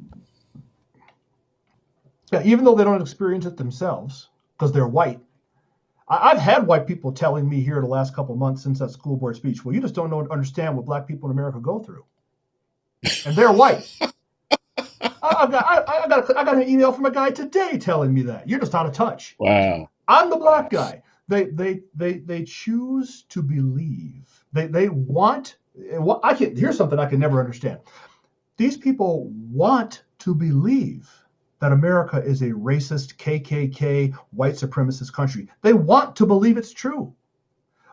[2.33, 5.20] Yeah, even though they don't experience it themselves because they're white.
[6.09, 9.16] I, I've had white people telling me here the last couple months since that school
[9.16, 12.05] board speech, well, you just don't know understand what black people in America go through,
[13.26, 13.90] and they're white.
[15.22, 18.12] I, got I, I got a, I got an email from a guy today telling
[18.12, 19.37] me that you're just out of touch.
[19.38, 19.88] Wow.
[20.09, 21.02] I'm the black guy.
[21.28, 24.41] They they they they choose to believe.
[24.53, 25.57] They they want.
[25.75, 27.81] What I can here's something I can never understand.
[28.57, 31.11] These people want to believe
[31.61, 35.49] that America is a racist KKK white supremacist country.
[35.62, 37.15] They want to believe it's true.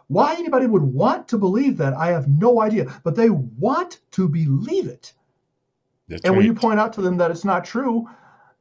[0.07, 2.99] Why anybody would want to believe that, I have no idea.
[3.03, 5.13] But they want to believe it.
[6.07, 8.09] That's And when you point out to them that it's not true,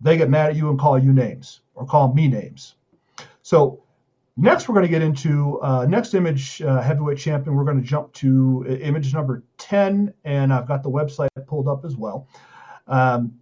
[0.01, 2.75] they get mad at you and call you names or call me names.
[3.43, 3.83] So
[4.39, 7.57] next, we're going to get into uh, next image uh, heavyweight champion.
[7.57, 11.85] We're going to jump to image number 10, and I've got the website pulled up
[11.85, 12.29] as well.
[12.87, 13.41] Um,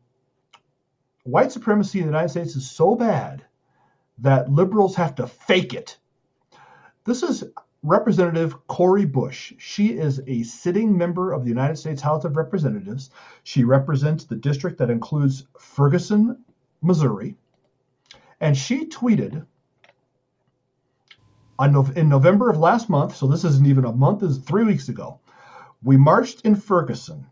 [1.23, 3.45] white supremacy in the United States is so bad
[4.19, 5.99] that liberals have to fake it.
[7.05, 7.45] This is
[7.83, 9.53] Representative Cori Bush.
[9.59, 13.11] She is a sitting member of the United States House of Representatives.
[13.45, 16.45] She represents the district that includes Ferguson,
[16.83, 17.37] Missouri.
[18.41, 19.47] And she tweeted
[21.61, 24.65] Nov- in November of last month, so this isn't even a month, this is three
[24.65, 25.21] weeks ago.
[25.83, 27.27] We marched in Ferguson.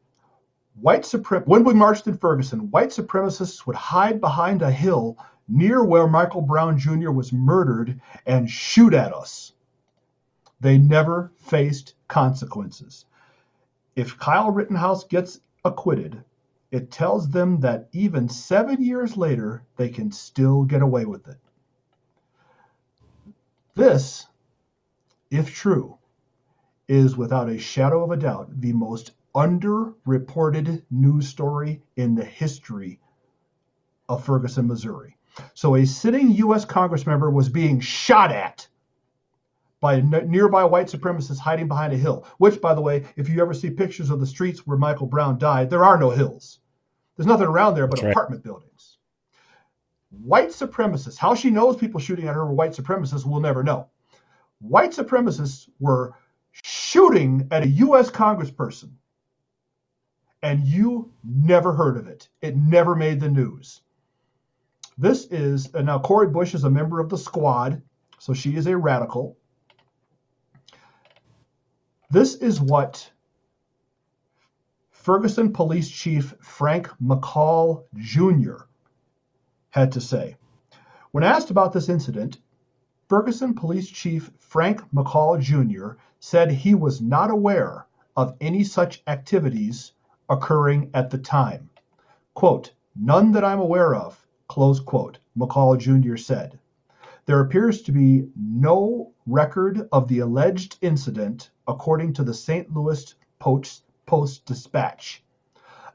[0.80, 5.84] White suprem- when we marched in Ferguson, white supremacists would hide behind a hill near
[5.84, 7.10] where Michael Brown Jr.
[7.10, 9.52] was murdered and shoot at us.
[10.60, 13.04] They never faced consequences.
[13.94, 16.24] If Kyle Rittenhouse gets acquitted,
[16.70, 21.36] it tells them that even seven years later, they can still get away with it.
[23.74, 24.26] This,
[25.30, 25.98] if true,
[26.86, 33.00] is without a shadow of a doubt the most underreported news story in the history
[34.08, 35.16] of Ferguson, Missouri.
[35.54, 36.64] So, a sitting U.S.
[36.64, 38.68] Congress member was being shot at
[39.80, 42.26] by n- nearby white supremacists hiding behind a hill.
[42.38, 45.38] Which, by the way, if you ever see pictures of the streets where Michael Brown
[45.38, 46.60] died, there are no hills.
[47.16, 48.12] There's nothing around there but That's right.
[48.12, 48.73] apartment buildings.
[50.22, 53.88] White supremacists, how she knows people shooting at her were white supremacists, we'll never know.
[54.60, 56.14] White supremacists were
[56.52, 58.10] shooting at a U.S.
[58.10, 58.90] congressperson,
[60.42, 62.28] and you never heard of it.
[62.40, 63.82] It never made the news.
[64.96, 67.82] This is, and now Cori Bush is a member of the squad,
[68.18, 69.36] so she is a radical.
[72.10, 73.10] This is what
[74.90, 78.64] Ferguson Police Chief Frank McCall Jr.
[79.74, 80.36] had to say.
[81.10, 82.38] When asked about this incident,
[83.08, 85.98] Ferguson Police Chief Frank McCall Jr.
[86.20, 87.84] said he was not aware
[88.16, 89.92] of any such activities
[90.30, 91.68] occurring at the time.
[92.34, 96.16] Quote, none that I'm aware of, close quote, McCall Jr.
[96.16, 96.56] said.
[97.26, 102.72] There appears to be no record of the alleged incident, according to the St.
[102.72, 105.24] Louis Post, Post Dispatch.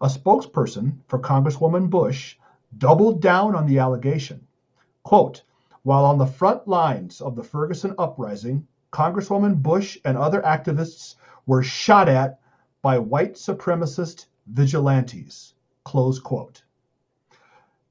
[0.02, 2.36] A spokesperson for Congresswoman Bush
[2.77, 4.45] doubled down on the allegation.
[5.03, 5.43] Quote,
[5.84, 11.63] while on the front lines of the Ferguson uprising, Congresswoman Bush and other activists were
[11.63, 12.39] shot at
[12.82, 15.53] by white supremacist vigilantes.
[15.84, 16.63] Close quote.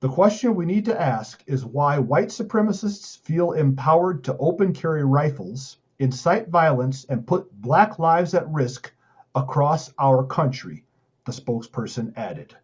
[0.01, 5.05] The question we need to ask is why white supremacists feel empowered to open carry
[5.05, 8.93] rifles, incite violence, and put black lives at risk
[9.35, 10.85] across our country,
[11.25, 12.55] the spokesperson added.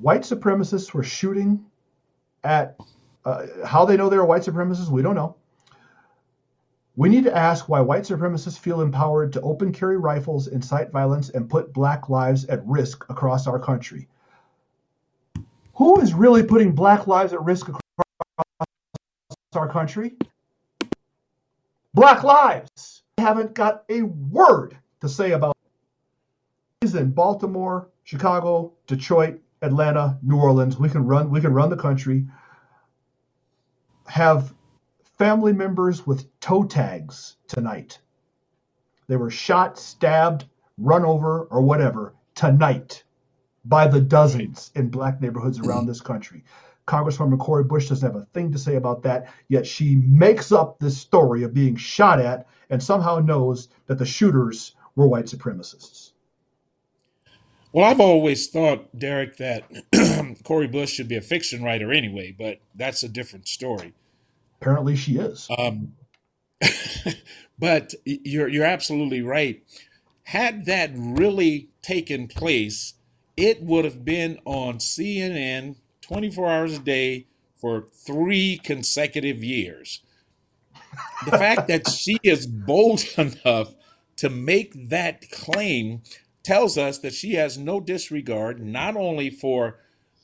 [0.00, 1.64] White supremacists were shooting
[2.42, 2.76] at
[3.24, 5.36] uh, how they know they are white supremacists, we don't know.
[6.96, 11.30] We need to ask why white supremacists feel empowered to open carry rifles, incite violence,
[11.30, 14.08] and put black lives at risk across our country.
[15.74, 17.84] Who is really putting black lives at risk across
[19.54, 20.14] our country?
[21.94, 25.56] Black lives haven't got a word to say about
[26.82, 26.94] it.
[26.94, 30.78] in Baltimore, Chicago, Detroit, Atlanta, New Orleans.
[30.78, 32.26] We can run we can run the country.
[34.06, 34.54] Have
[35.18, 38.00] family members with toe tags tonight.
[39.06, 40.46] They were shot, stabbed,
[40.78, 43.04] run over, or whatever tonight
[43.64, 46.44] by the dozens in black neighborhoods around this country.
[46.86, 50.78] Congresswoman Cori Bush doesn't have a thing to say about that, yet she makes up
[50.78, 56.12] this story of being shot at and somehow knows that the shooters were white supremacists.
[57.72, 59.64] Well, I've always thought, Derek, that
[60.44, 63.94] Cori Bush should be a fiction writer anyway, but that's a different story.
[64.60, 65.48] Apparently, she is.
[65.56, 65.92] Um,
[67.58, 69.62] but you're you're absolutely right.
[70.24, 72.94] Had that really taken place,
[73.36, 77.26] it would have been on CNN 24 hours a day
[77.60, 80.02] for three consecutive years.
[81.24, 83.74] The fact that she is bold enough
[84.16, 86.02] to make that claim
[86.42, 89.78] tells us that she has no disregard not only for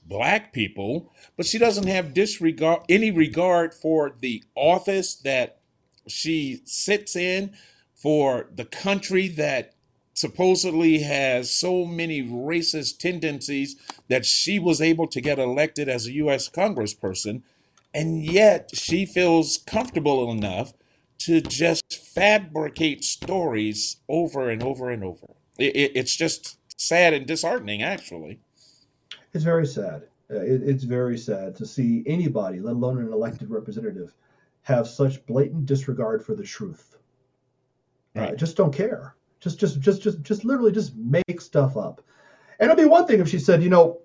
[0.04, 5.58] black people, but she doesn't have disregard any regard for the office that
[6.06, 7.54] she sits in,
[7.94, 9.74] for the country that
[10.14, 13.76] supposedly has so many racist tendencies
[14.08, 17.42] that she was able to get elected as a US congressperson
[17.96, 20.74] and yet she feels comfortable enough
[21.18, 25.35] to just fabricate stories over and over and over.
[25.58, 28.40] It, it, it's just sad and disheartening, actually.
[29.32, 30.02] It's very sad.
[30.30, 34.14] Uh, it, it's very sad to see anybody, let alone an elected representative,
[34.62, 36.96] have such blatant disregard for the truth.
[38.16, 39.14] Uh, just don't care.
[39.40, 42.02] Just, just, just, just, just literally just make stuff up.
[42.58, 44.00] And it'd be one thing if she said, you know,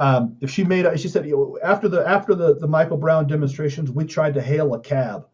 [0.00, 3.26] um, if she made, she said, you know, after the after the the Michael Brown
[3.26, 5.26] demonstrations, we tried to hail a cab,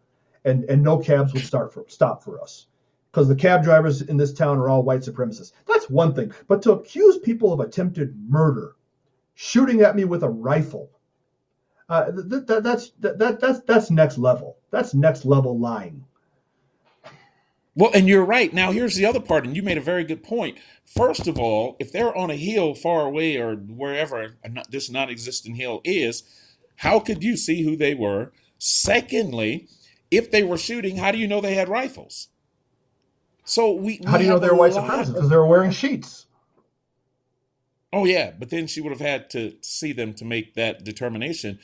[0.44, 2.66] and and no cabs would start for stop for us
[3.14, 5.52] because the cab drivers in this town are all white supremacists.
[5.68, 6.32] That's one thing.
[6.48, 8.74] But to accuse people of attempted murder,
[9.34, 10.90] shooting at me with a rifle,
[11.88, 14.56] uh, th- th- that's that, that that's that's next level.
[14.72, 16.04] That's next level lying.
[17.76, 18.52] Well, and you're right.
[18.52, 20.58] Now, here's the other part, and you made a very good point.
[20.84, 24.38] First of all, if they're on a hill far away or wherever
[24.70, 26.24] this non existent hill is,
[26.76, 28.32] how could you see who they were?
[28.58, 29.68] Secondly,
[30.10, 32.28] if they were shooting, how do you know they had rifles?
[33.44, 35.08] So we, How we do you know they're white supremacists?
[35.14, 36.26] Because they were wearing sheets.
[37.92, 41.60] Oh yeah, but then she would have had to see them to make that determination.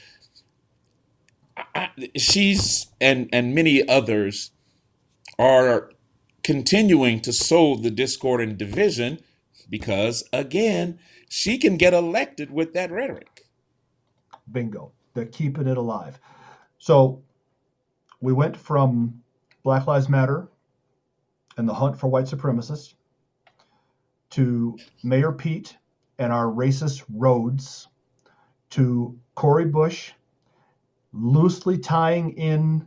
[1.74, 4.52] I- she's and and many others
[5.38, 5.92] are
[6.44, 9.20] continuing to sow the discord and division
[9.70, 13.46] because again, she can get elected with that rhetoric.
[14.50, 14.92] Bingo.
[15.14, 16.18] They're keeping it alive.
[16.78, 17.22] So
[18.20, 19.22] we went from
[19.64, 20.48] Black Lives Matter
[21.56, 22.94] and the hunt for white supremacists
[24.30, 25.76] to Mayor Pete
[26.18, 27.88] and our racist roads
[28.70, 30.12] to Cori Bush
[31.12, 32.86] loosely tying in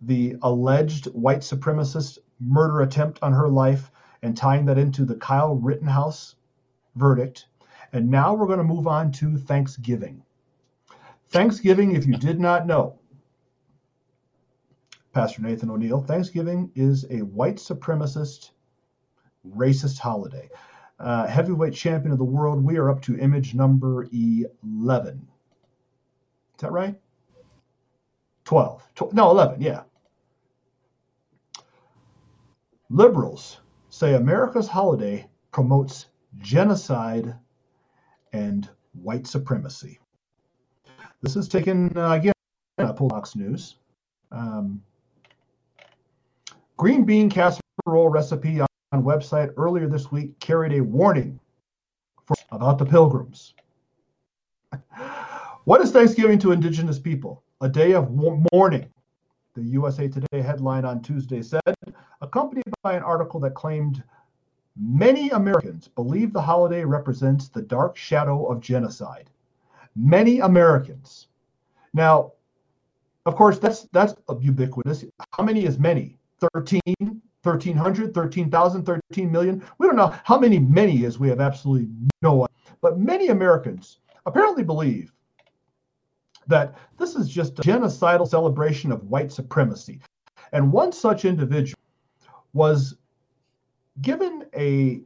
[0.00, 3.90] the alleged white supremacist murder attempt on her life
[4.22, 6.36] and tying that into the Kyle Rittenhouse
[6.94, 7.46] verdict.
[7.92, 10.22] And now we're going to move on to Thanksgiving.
[11.28, 12.98] Thanksgiving, if you did not know,
[15.14, 18.50] Pastor Nathan O'Neill, Thanksgiving is a white supremacist,
[19.48, 20.50] racist holiday.
[20.98, 25.28] Uh, heavyweight champion of the world, we are up to image number 11.
[26.54, 27.00] Is that right?
[28.44, 28.88] 12.
[28.96, 29.82] Tw- no, 11, yeah.
[32.90, 33.60] Liberals
[33.90, 36.06] say America's holiday promotes
[36.40, 37.36] genocide
[38.32, 38.68] and
[39.00, 40.00] white supremacy.
[41.22, 42.32] This is taken uh, again.
[42.78, 43.76] I pulled Fox News.
[44.32, 44.82] Um,
[46.76, 51.40] green bean casserole recipe on, website earlier this week carried a warning
[52.24, 53.54] for, about the pilgrims.
[55.64, 57.42] What is Thanksgiving to indigenous people?
[57.62, 58.90] A day of mourning.
[59.54, 61.62] The USA Today headline on Tuesday said,
[62.20, 64.02] accompanied by an article that claimed
[64.76, 69.30] many Americans believe the holiday represents the dark shadow of genocide.
[69.96, 71.28] Many Americans.
[71.94, 72.32] Now,
[73.24, 75.06] of course, that's that's ubiquitous.
[75.32, 76.18] How many is many?
[76.52, 76.80] 13,
[77.42, 79.62] 1300, 13,000, 13 million?
[79.78, 81.18] We don't know how many many is.
[81.18, 81.88] We have absolutely
[82.22, 82.76] no idea.
[82.80, 85.12] But many Americans apparently believe
[86.46, 90.00] that this is just a genocidal celebration of white supremacy.
[90.52, 91.80] And one such individual
[92.52, 92.96] was
[94.02, 95.00] given a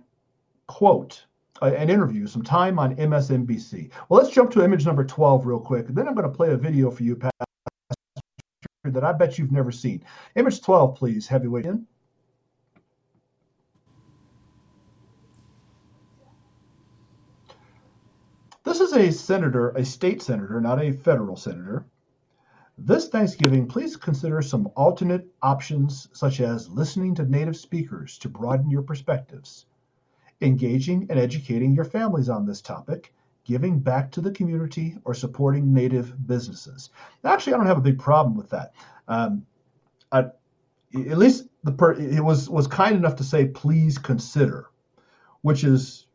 [0.67, 1.25] quote,
[1.63, 3.91] an interview, some time on MSNBC.
[4.09, 5.89] Well, let's jump to image number 12 real quick.
[5.89, 7.45] And then I'm going to play a video for you, Pastor,
[8.95, 10.03] that I bet you've never seen.
[10.35, 11.87] Image 12, please, heavyweight in.
[18.65, 21.87] This is a senator, a state senator, not a federal senator.
[22.77, 28.71] This Thanksgiving, please consider some alternate options, such as listening to native speakers to broaden
[28.71, 29.67] your perspectives,
[30.41, 33.13] engaging and educating your families on this topic,
[33.49, 36.91] giving back to the community, or supporting native businesses.
[37.25, 38.75] Actually, I don't have a big problem with that.
[39.09, 39.47] Um,
[40.13, 40.27] I,
[40.95, 44.67] at least the per, it was was kind enough to say, please consider,
[45.41, 46.07] which is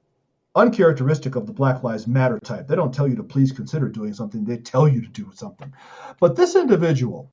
[0.56, 2.68] uncharacteristic of the Black Lives Matter type.
[2.68, 5.74] They don't tell you to please consider doing something, they tell you to do something.
[6.20, 7.32] But this individual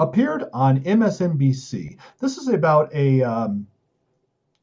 [0.00, 1.96] appeared on MSNBC.
[2.18, 3.68] This is about a um,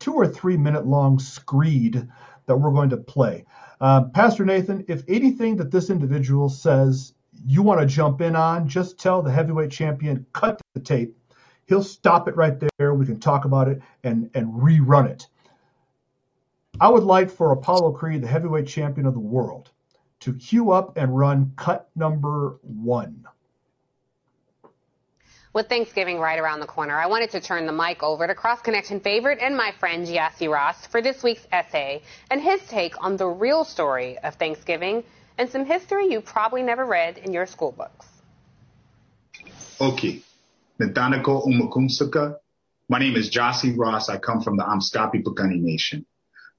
[0.02, 2.08] two or three minute long screed
[2.48, 3.46] that we're going to play.
[3.80, 7.14] Uh, Pastor Nathan, if anything that this individual says
[7.46, 11.16] you want to jump in on, just tell the heavyweight champion, cut the tape.
[11.68, 12.94] He'll stop it right there.
[12.94, 15.28] We can talk about it and, and rerun it.
[16.80, 19.70] I would like for Apollo Creed, the heavyweight champion of the world,
[20.22, 23.26] to queue up and run cut number one.
[25.54, 28.62] With Thanksgiving right around the corner, I wanted to turn the mic over to Cross
[28.62, 33.18] Connection favorite and my friend Gyasi Ross for this week's essay and his take on
[33.18, 35.04] the real story of Thanksgiving
[35.38, 38.06] and some history you probably never read in your school books.
[39.82, 40.22] Okay.
[40.80, 42.38] Nadanako Umakumsaka.
[42.88, 44.08] My name is Gyasi Ross.
[44.08, 46.06] I come from the Amskapi Piikani Nation.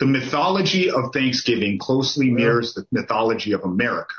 [0.00, 4.14] The mythology of Thanksgiving closely mirrors the mythology of America.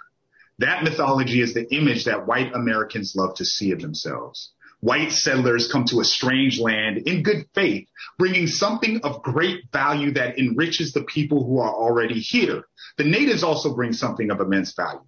[0.58, 4.52] That mythology is the image that white Americans love to see of themselves.
[4.84, 7.88] White settlers come to a strange land in good faith,
[8.20, 12.66] bringing something of great value that enriches the people who are already here.
[12.98, 15.06] The natives also bring something of immense value.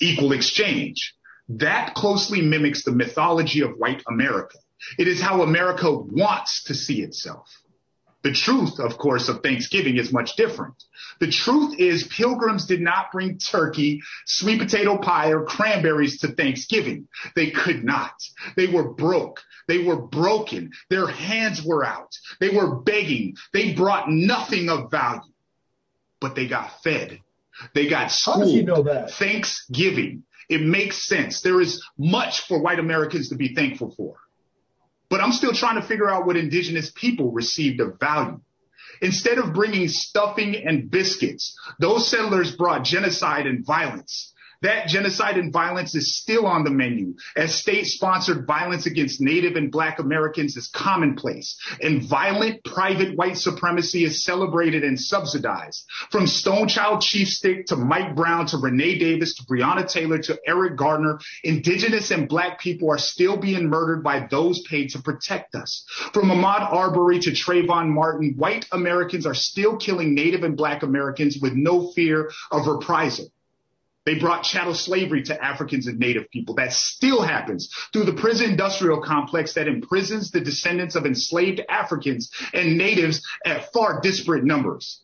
[0.00, 1.14] Equal exchange.
[1.50, 4.56] That closely mimics the mythology of white America.
[4.98, 7.50] It is how America wants to see itself.
[8.22, 10.74] The truth, of course, of Thanksgiving is much different.
[11.20, 17.06] The truth is pilgrims did not bring turkey, sweet potato pie, or cranberries to Thanksgiving.
[17.36, 18.12] They could not.
[18.56, 19.40] They were broke.
[19.68, 20.72] They were broken.
[20.90, 22.16] Their hands were out.
[22.40, 23.36] They were begging.
[23.52, 25.32] They brought nothing of value,
[26.20, 27.20] but they got fed.
[27.74, 28.66] They got How does he schooled.
[28.66, 29.12] know that?
[29.12, 30.24] Thanksgiving.
[30.48, 31.42] It makes sense.
[31.42, 34.16] There is much for white Americans to be thankful for.
[35.10, 38.40] But I'm still trying to figure out what indigenous people received of value.
[39.00, 44.32] Instead of bringing stuffing and biscuits, those settlers brought genocide and violence.
[44.62, 49.54] That genocide and violence is still on the menu as state sponsored violence against Native
[49.54, 55.84] and Black Americans is commonplace and violent private white supremacy is celebrated and subsidized.
[56.10, 61.20] From Stonechild Chiefstick to Mike Brown to Renee Davis to Breonna Taylor to Eric Gardner,
[61.44, 65.84] indigenous and black people are still being murdered by those paid to protect us.
[66.12, 71.38] From Ahmaud Arbery to Trayvon Martin, white Americans are still killing Native and Black Americans
[71.40, 73.30] with no fear of reprisal.
[74.08, 76.54] They brought chattel slavery to Africans and Native people.
[76.54, 82.30] That still happens through the prison industrial complex that imprisons the descendants of enslaved Africans
[82.54, 85.02] and Natives at far disparate numbers.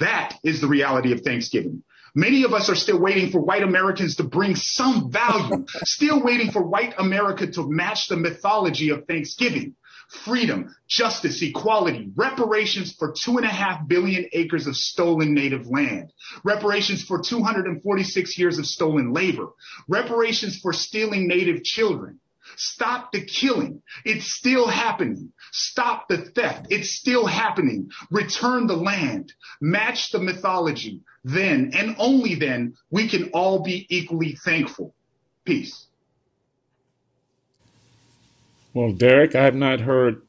[0.00, 1.84] That is the reality of Thanksgiving.
[2.16, 6.50] Many of us are still waiting for white Americans to bring some value, still waiting
[6.50, 9.76] for white America to match the mythology of Thanksgiving.
[10.10, 16.12] Freedom, justice, equality, reparations for two and a half billion acres of stolen native land,
[16.42, 19.46] reparations for 246 years of stolen labor,
[19.88, 22.18] reparations for stealing native children.
[22.56, 23.82] Stop the killing.
[24.04, 25.32] It's still happening.
[25.52, 26.66] Stop the theft.
[26.70, 27.90] It's still happening.
[28.10, 29.32] Return the land.
[29.60, 31.02] Match the mythology.
[31.22, 34.96] Then and only then we can all be equally thankful.
[35.44, 35.86] Peace.
[38.74, 40.22] Well, Derek, I've not heard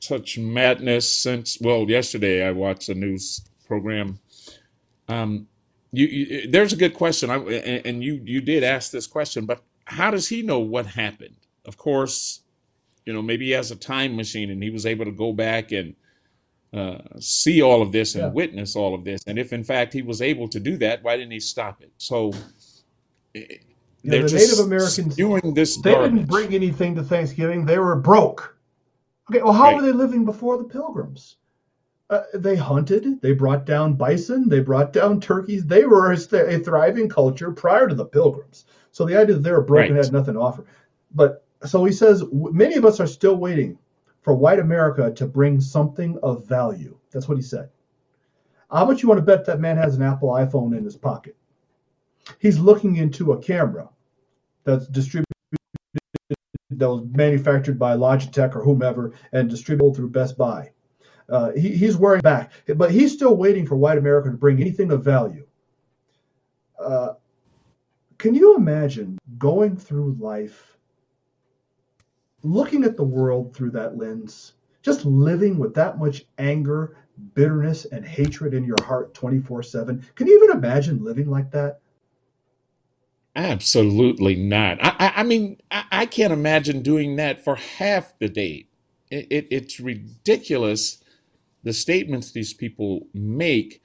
[0.00, 4.20] such madness since, well, yesterday I watched a news program.
[5.08, 5.48] Um,
[5.92, 9.46] you, you, there's a good question, I, and, and you you did ask this question,
[9.46, 11.36] but how does he know what happened?
[11.66, 12.42] Of course,
[13.06, 15.72] you know, maybe he has a time machine and he was able to go back
[15.72, 15.96] and
[16.74, 18.30] uh, see all of this and Yeah.
[18.30, 19.22] witness all of this.
[19.26, 21.92] And if in fact he was able to do that, why didn't he stop it?
[21.98, 22.32] So
[24.02, 27.64] You know, the Native Americans, spewing this they didn't bring anything to Thanksgiving.
[27.66, 28.56] They were broke.
[29.30, 29.76] Okay, well, how Right.
[29.76, 31.36] were they living before the pilgrims?
[32.08, 33.20] Uh, they hunted.
[33.20, 34.48] They brought down bison.
[34.48, 35.64] They brought down turkeys.
[35.64, 38.64] They were a, a thriving culture prior to the pilgrims.
[38.90, 40.04] So the idea that they were broken Right.
[40.04, 40.64] had nothing to offer.
[41.14, 43.78] But so he says w- many of us are still waiting
[44.22, 46.96] for white America to bring something of value.
[47.12, 47.68] That's what he said.
[48.72, 51.36] How much you want to bet that man has an Apple iPhone in his pocket?
[52.38, 53.88] He's looking into a camera
[54.64, 55.26] that's distributed
[56.70, 60.70] that was manufactured by Logitech or whomever and distributed through Best Buy.
[61.28, 64.90] Uh, he, he's wearing back, but he's still waiting for white America to bring anything
[64.90, 65.46] of value.
[66.78, 67.14] Uh,
[68.18, 70.76] can you imagine going through life,
[72.42, 76.96] looking at the world through that lens, just living with that much anger,
[77.34, 80.04] bitterness, and hatred in your heart 24 7?
[80.14, 81.80] Can you even imagine living like that?
[83.40, 84.84] Absolutely not.
[84.84, 88.68] I, I, I mean, I, I can't imagine doing that for half the date.
[89.10, 91.02] It, it, it's ridiculous
[91.64, 93.80] the statements these people make.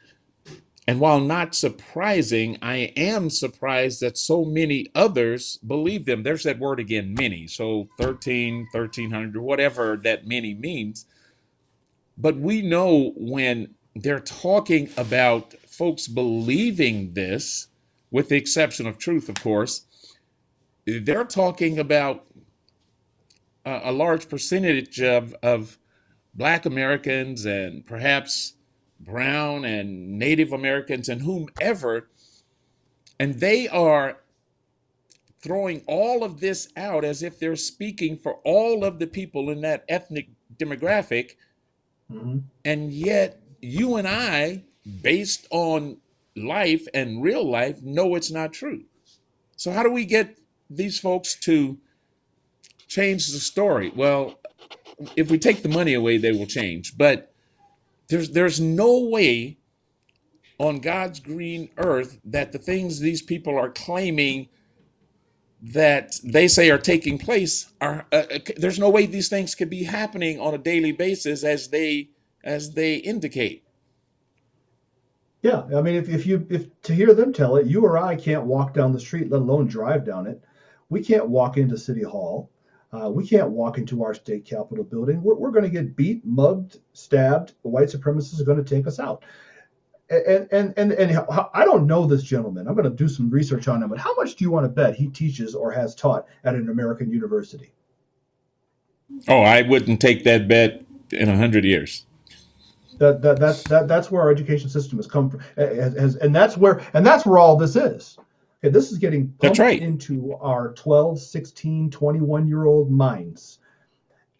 [0.86, 6.24] And while not surprising, I am surprised that so many others believe them.
[6.24, 7.47] There's that word again, many.
[7.47, 11.06] So 13, 1300, whatever that many means.
[12.18, 17.68] But we know when they're talking about folks believing this,
[18.16, 19.86] with the exception of truth, of course,
[20.86, 22.26] they're talking about
[23.66, 25.78] a, a large percentage of, of
[26.34, 28.53] Black Americans and perhaps
[29.01, 32.07] brown and Native Americans and whomever,
[33.20, 34.20] and they are
[35.41, 39.59] throwing all of this out as if they're speaking for all of the people in
[39.59, 41.32] that ethnic demographic.
[42.09, 42.43] Mhm.
[42.63, 44.63] And yet, you and I,
[45.01, 45.97] based on
[46.36, 48.84] life and real life, know it's not true.
[49.56, 50.38] So, how do we get
[50.70, 51.78] these folks to
[52.88, 53.92] change the story?
[53.96, 54.40] Well,
[55.16, 56.98] if we take the money away, they will change.
[56.98, 57.34] But
[58.10, 59.58] there's there's no way
[60.58, 64.48] on God's green earth that the things these people are claiming
[65.62, 69.70] that they say are taking place are uh, uh, there's no way these things could
[69.70, 72.10] be happening on a daily basis as they
[72.44, 73.64] as they indicate.
[75.46, 78.16] Yeah, I mean, if, if you if to hear them tell it, you or I
[78.16, 80.43] can't walk down the street, let alone drive down it.
[80.89, 82.50] We can't walk into City Hall.
[82.91, 85.22] Uh, we can't walk into our state capitol building.
[85.22, 87.54] We're, we're going to get beat, mugged, stabbed.
[87.62, 89.24] The white supremacists are going to take us out.
[90.10, 92.68] And and and and I don't know this gentleman.
[92.68, 93.89] I'm going to do some research on him.
[93.89, 96.70] But how much do you want to bet he teaches or has taught at an
[96.70, 97.72] American university?
[99.28, 102.08] Oh, I wouldn't take that bet in a hundred years.
[102.98, 105.93] That, that that's that that's where our education system has come from, eh, eh, has,
[105.96, 108.18] has, and that's where and that's where all this is.
[108.64, 109.82] Okay, this is getting pumped right.
[109.82, 113.60] into our 12, 16, 21 year old minds,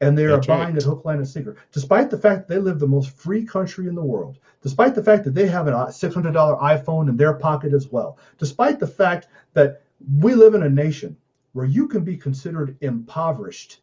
[0.02, 0.64] and they are That's right.
[0.64, 1.58] buying it hook, line, and sinker.
[1.72, 5.04] Despite the fact that they live the most free country in the world, despite the
[5.04, 8.18] fact that they have a uh, six hundred dollar iPhone in their pocket as well,
[8.38, 9.82] despite the fact that
[10.20, 11.16] we live in a nation
[11.54, 13.80] where you can be considered impoverished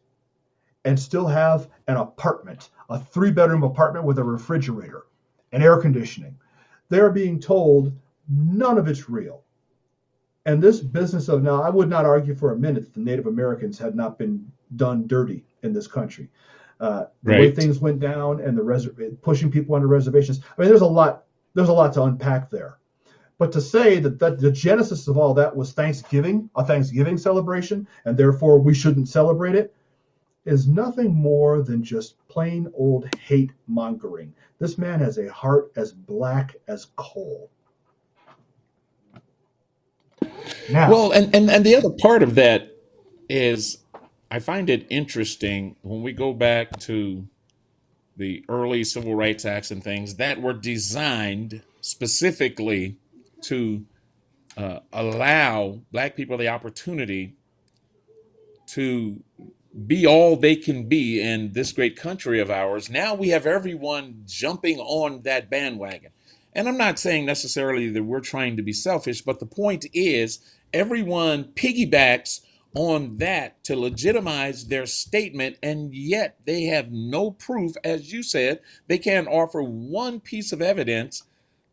[0.85, 5.03] and still have an apartment, a three bedroom apartment with a refrigerator
[5.51, 6.37] and air conditioning.
[6.89, 7.93] They're being told
[8.29, 9.43] none of it's real.
[10.45, 13.27] And this business of now, I would not argue for a minute that the Native
[13.27, 16.29] Americans had not been done dirty in this country.
[16.79, 18.89] Uh, the way things went down and the res-
[19.21, 20.41] pushing people onto reservations.
[20.57, 21.23] I mean, there's a lot.
[21.53, 22.79] There's a lot to unpack there.
[23.37, 27.87] But to say that, that the genesis of all that was Thanksgiving, a Thanksgiving celebration,
[28.05, 29.73] and therefore we shouldn't celebrate it,
[30.45, 34.33] is nothing more than just plain old hate mongering.
[34.59, 37.49] This man has a heart as black as coal.
[40.69, 42.69] Now, Well, and, and, and the other part of that
[43.29, 43.79] is
[44.29, 47.27] I find it interesting when we go back to
[48.17, 52.97] the early civil rights acts and things that were designed specifically
[53.41, 53.85] to
[54.57, 57.35] uh, allow black people the opportunity
[58.67, 59.23] to
[59.87, 62.89] be all they can be in this great country of ours.
[62.89, 66.11] Now we have everyone jumping on that bandwagon.
[66.53, 70.39] And I'm not saying necessarily that we're trying to be selfish, but the point is
[70.71, 72.41] everyone piggybacks
[72.75, 78.59] on that to legitimize their statement, and yet they have no proof, as you said,
[78.87, 81.23] they can't offer one piece of evidence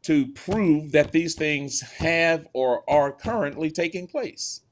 [0.03, 4.63] to prove that these things have or are currently taking place.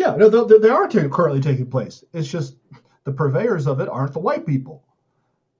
[0.00, 2.02] Yeah, no, they, they are ta- currently taking place.
[2.14, 2.56] It's just
[3.04, 4.82] the purveyors of it aren't the white people.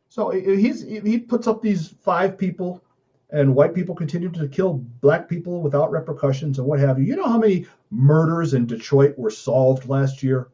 [0.08, 2.82] So he's he puts up these five people,
[3.28, 7.04] and white people continue to kill black people without repercussions and what have you.
[7.04, 10.48] You know how many murders in Detroit were solved last year?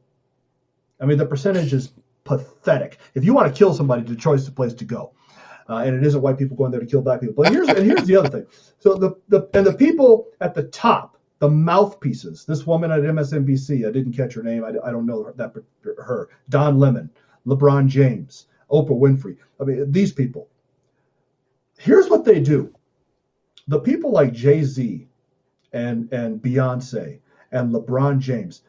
[1.00, 1.92] I mean, the percentage is
[2.24, 2.98] pathetic.
[3.14, 5.12] If you want to kill somebody, Detroit's the place to go.
[5.68, 7.34] Uh, and it isn't white people going there to kill black people.
[7.40, 8.46] But here's and here's the other thing.
[8.80, 12.44] So the, the and the people at the top, the mouthpieces.
[12.44, 14.64] This woman at MSNBC, I didn't catch her name.
[14.64, 15.54] I, I don't know her, that
[15.98, 16.28] her.
[16.48, 17.10] Don Lemon,
[17.46, 19.36] LeBron James, Oprah Winfrey.
[19.60, 20.48] I mean, these people.
[21.78, 22.74] Here's what they do.
[23.68, 25.08] The people like Jay Z,
[25.72, 27.20] and and Beyonce
[27.52, 28.62] and LeBron James,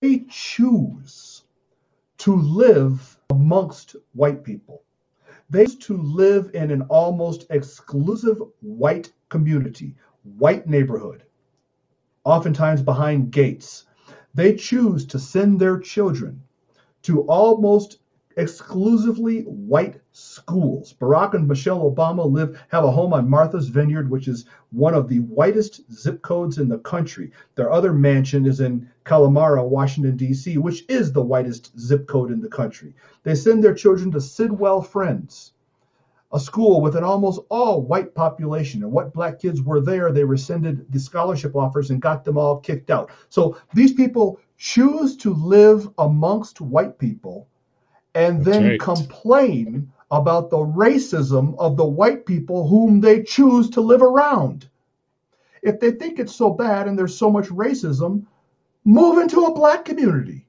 [0.00, 1.42] they choose
[2.18, 4.82] to live amongst white people.
[5.50, 11.24] They choose to live in an almost exclusive white community, white neighborhood,
[12.24, 13.84] oftentimes behind gates.
[14.34, 16.42] They choose to send their children
[17.02, 17.98] to almost
[18.36, 20.94] exclusively white schools.
[20.98, 25.08] Barack and Michelle Obama live have a home on Martha's Vineyard, which is one of
[25.08, 27.30] the whitest zip codes in the country.
[27.54, 32.40] Their other mansion is in Kalorama, Washington, D.C., which is the whitest zip code in
[32.40, 32.94] the country.
[33.22, 35.52] They send their children to Sidwell Friends,
[36.32, 38.82] a school with an almost all white population.
[38.82, 42.58] And what black kids were there, they rescinded the scholarship offers and got them all
[42.58, 43.10] kicked out.
[43.28, 47.48] So these people choose to live amongst white people
[48.14, 48.80] and then right.
[48.80, 54.68] complain about the racism of the white people whom they choose to live around.
[55.62, 58.26] If they think it's so bad and there's so much racism,
[58.84, 60.46] move into a black community.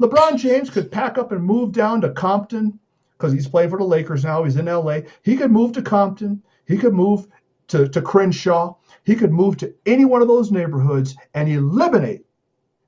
[0.00, 2.80] LeBron James could pack up and move down to Compton
[3.22, 4.42] because he's playing for the Lakers now.
[4.42, 5.02] He's in LA.
[5.22, 6.42] He could move to Compton.
[6.66, 7.28] He could move
[7.68, 8.74] to, to Crenshaw.
[9.04, 12.24] He could move to any one of those neighborhoods and eliminate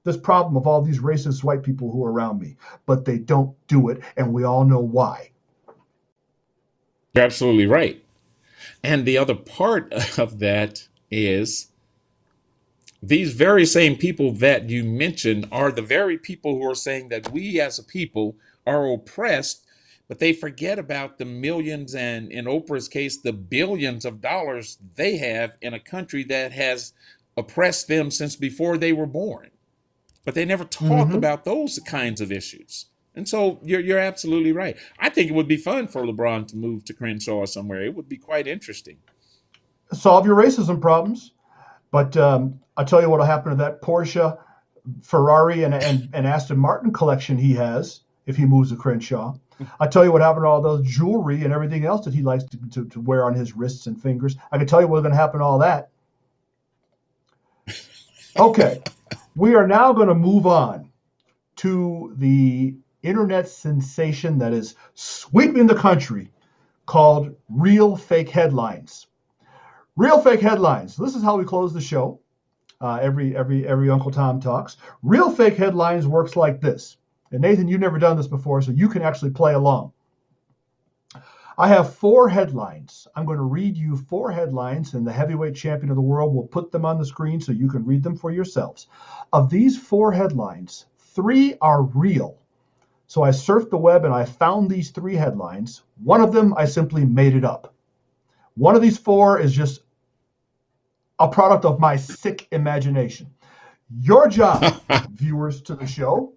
[0.03, 2.57] this problem of all these racist white people who are around me.
[2.85, 5.31] But they don't do it, and we all know why.
[7.15, 8.05] You're absolutely right.
[8.83, 11.69] And the other part of that is
[13.01, 17.31] these very same people that you mentioned are the very people who are saying that
[17.31, 18.35] we as a people
[18.67, 19.64] are oppressed,
[20.09, 25.17] but they forget about the millions and, in Oprah's case, the billions of dollars they
[25.19, 26.93] have in a country that has
[27.37, 29.51] oppressed them since before they were born.
[30.25, 31.15] But they never talk Mhm.
[31.15, 32.87] about those kinds of issues.
[33.15, 34.77] And so you're you're absolutely right.
[34.99, 37.85] I think it would be fun for LeBron to move to Crenshaw somewhere.
[37.85, 38.99] It would be quite interesting.
[39.93, 41.33] Solve your racism problems.
[41.93, 44.37] But um, I'll tell you what will happen to that Porsche,
[45.03, 49.35] Ferrari, and, and, and Aston Martin collection he has if he moves to Crenshaw.
[49.81, 52.45] I'll tell you what happened to all those jewelry and everything else that he likes
[52.45, 54.37] to, to, to wear on his wrists and fingers.
[54.51, 55.91] I can tell you what's going to happen to all that.
[58.37, 58.83] Okay,
[59.37, 60.91] we are now going to move on
[61.57, 66.31] to the internet sensation that is sweeping the country
[66.87, 69.07] called Real Fake Headlines.
[69.97, 70.97] Real Fake Headlines.
[70.97, 72.21] This is how we close the show.
[72.81, 74.77] Uh, every every every Uncle Tom talks.
[75.03, 76.97] Real Fake Headlines works like this.
[77.35, 79.93] And Nathan, you've never done this before, so you can actually play along.
[81.59, 83.09] I have four headlines.
[83.17, 86.47] I'm going to read you four headlines, and the heavyweight champion of the world will
[86.47, 88.87] put them on the screen so you can read them for yourselves.
[89.33, 92.39] Of these four headlines, three are real.
[93.09, 95.83] So I surfed the web and I found these three headlines.
[96.05, 97.75] One of them, I simply made it up.
[98.55, 99.83] One of these four is just
[101.19, 103.35] a product of my sick imagination.
[104.01, 104.81] Your job,
[105.11, 106.34] viewers to the show,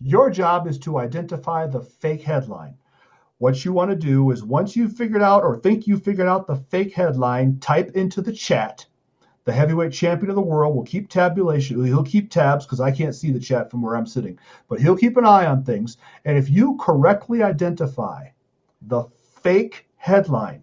[0.00, 2.74] your job is to identify the fake headline.
[3.38, 6.46] What you want to do is once you've figured out or think you've figured out
[6.46, 8.86] the fake headline, type into the chat.
[9.44, 11.84] The heavyweight champion of the world will keep tabulation.
[11.84, 14.38] He'll keep tabs because I can't see the chat from where I'm sitting,
[14.68, 15.96] but he'll keep an eye on things.
[16.24, 18.28] And if you correctly identify
[18.82, 19.04] the
[19.42, 20.62] fake headline,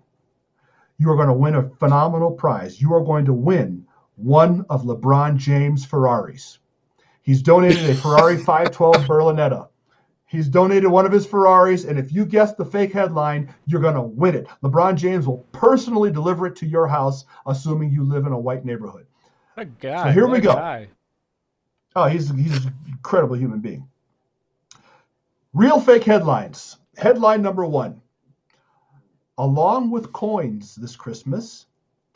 [0.98, 2.82] you are going to win a phenomenal prize.
[2.82, 3.86] You are going to win
[4.16, 6.60] one of LeBron James Ferraris.
[7.28, 9.68] He's donated a Ferrari 512 Berlinetta.
[10.28, 13.96] He's donated one of his Ferraris, and if you guess the fake headline, you're going
[13.96, 14.48] to win it.
[14.64, 18.64] LeBron James will personally deliver it to your house, assuming you live in a white
[18.64, 19.08] neighborhood.
[19.56, 20.04] What a guy.
[20.06, 20.54] So here what we go.
[20.54, 20.88] guy.
[21.98, 23.86] Oh, he's he's an incredible human being.
[25.52, 26.78] Real fake headlines.
[26.96, 28.02] Headline number one.
[29.38, 31.66] Along with coins this Christmas,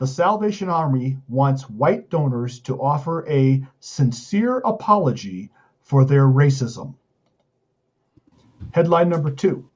[0.02, 6.96] the Salvation Army wants white donors to offer a sincere apology for their racism.
[8.72, 9.70] Headline number two.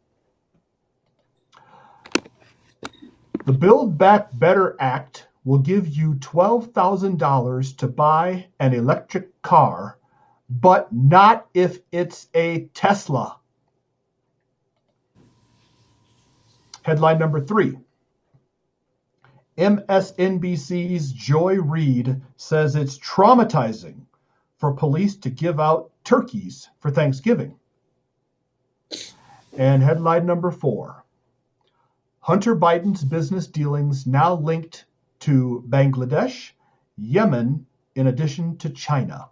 [3.45, 9.97] The Build Back Better Act will give you $12,000 to buy an electric car,
[10.51, 13.39] but not if it's a Tesla.
[16.83, 17.79] Headline number three.
[19.59, 24.03] MSNBC's Joy Reid says it's traumatizing
[24.59, 27.57] for police to give out turkeys for Thanksgiving.
[29.57, 31.05] And headline number four
[32.21, 34.85] Hunter Biden's business dealings now linked
[35.21, 36.51] to Bangladesh,
[36.99, 39.29] Yemen, in addition to China.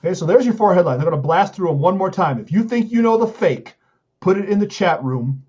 [0.00, 0.98] Okay, so there's your four headlines.
[0.98, 2.38] I'm going to blast through them one more time.
[2.38, 3.74] If you think you know the fake,
[4.20, 5.44] put it in the chat room.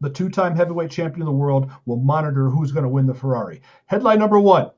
[0.00, 3.14] The two time heavyweight champion of the world will monitor who's going to win the
[3.14, 3.60] Ferrari.
[3.86, 4.70] Headline number one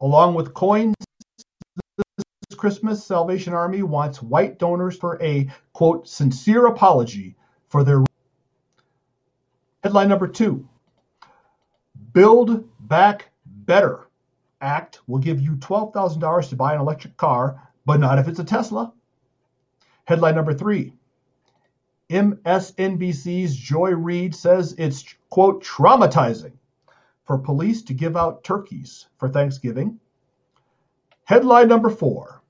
[0.00, 0.96] Along with coins
[1.96, 7.36] this Christmas, Salvation Army wants white donors for a quote sincere apology
[7.68, 8.04] for their.
[9.82, 10.68] Headline number two
[12.12, 14.08] Build Back Better
[14.60, 18.44] Act will give you $12,000 to buy an electric car, but not if it's a
[18.44, 18.92] Tesla.
[20.04, 20.94] Headline number three
[22.12, 26.52] MSNBC's Joy Reid says it's, quote, traumatizing
[27.24, 29.98] for police to give out turkeys for Thanksgiving.
[31.24, 32.42] Headline number four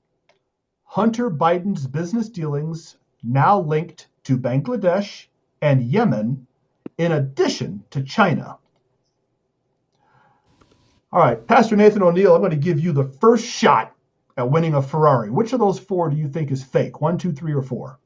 [0.83, 5.27] Hunter Biden's business dealings now linked to Bangladesh
[5.61, 6.45] and Yemen,
[6.97, 8.57] in addition to China.
[11.13, 13.95] All right, Pastor Nathan O'Neill, I'm going to give you the first shot
[14.35, 15.29] at winning a Ferrari.
[15.29, 16.99] Which of those four do you think is fake?
[16.99, 17.99] One, two, three, or four?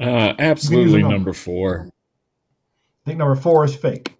[0.00, 1.88] Uh, absolutely number four.
[3.04, 4.16] I think number four is fake.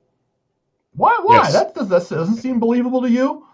[0.94, 1.18] Why?
[1.22, 1.36] Why?
[1.36, 1.52] Yes.
[1.52, 3.46] That, does, that doesn't seem believable to you.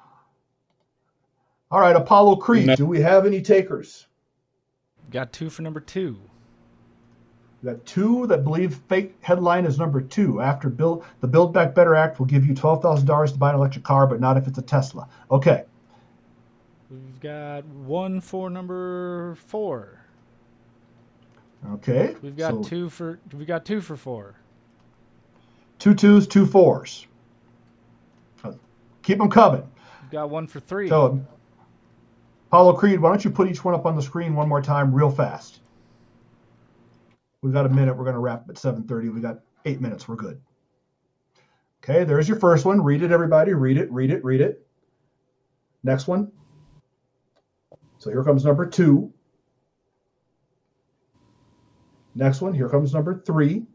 [1.70, 2.66] All right, Apollo Creed.
[2.66, 2.76] No.
[2.76, 4.06] Do we have any takers?
[5.10, 6.18] Got two for number two.
[7.62, 10.40] We got two that believe fake headline is number two.
[10.40, 13.50] After build, the Build Back Better Act will give you twelve thousand dollars to buy
[13.50, 15.08] an electric car, but not if it's a Tesla.
[15.30, 15.64] Okay,
[16.90, 19.95] We've got one for number four.
[21.74, 22.16] Okay.
[22.22, 24.34] We've got So, two for we got two for four.
[25.78, 27.06] two twos, two fours.
[28.44, 28.52] Uh,
[29.02, 29.62] Keep them coming.
[30.02, 30.88] We've got one for three.
[30.88, 31.20] So,
[32.48, 34.92] Apollo Creed, why don't you put each one up on the screen one more time,
[34.94, 35.60] real fast?
[37.42, 37.96] We've got a minute.
[37.96, 39.12] We're going to wrap at 7:30.
[39.14, 40.08] We got eight minutes.
[40.08, 40.40] We're good.
[41.84, 42.82] Okay, there's your first one.
[42.82, 43.52] Read it, everybody.
[43.54, 43.90] Read it.
[43.92, 44.24] Read it.
[44.24, 44.66] Read it.
[45.84, 46.32] Next one.
[47.98, 49.12] So here comes number two.
[52.16, 52.54] Next one.
[52.54, 53.66] Here comes number three.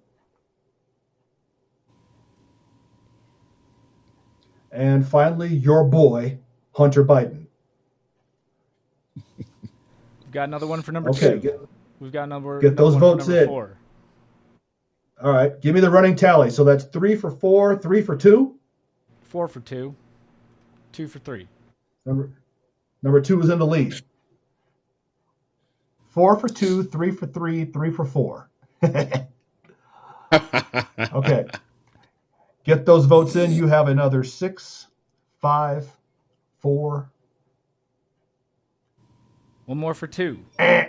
[4.71, 6.39] And finally, your boy,
[6.73, 7.45] Hunter Biden.
[9.15, 11.39] We've got another one for number Okay, two.
[11.39, 11.59] get,
[11.99, 13.47] We've got number get those another one for votes in.
[13.47, 13.77] Four.
[15.21, 15.61] all right.
[15.61, 16.49] Give me the running tally.
[16.49, 18.55] So that's three for four, three for two.
[19.21, 19.93] Four for two.
[20.93, 21.47] Two for three.
[22.05, 22.31] Number
[23.03, 23.93] number two is in the lead.
[26.11, 28.49] Four for two, three for three, three for four.
[31.13, 31.45] okay.
[32.65, 33.51] Get those votes in.
[33.51, 34.87] You have another six,
[35.41, 35.87] five,
[36.59, 37.11] four.
[39.65, 40.39] One more for two.
[40.59, 40.87] eh.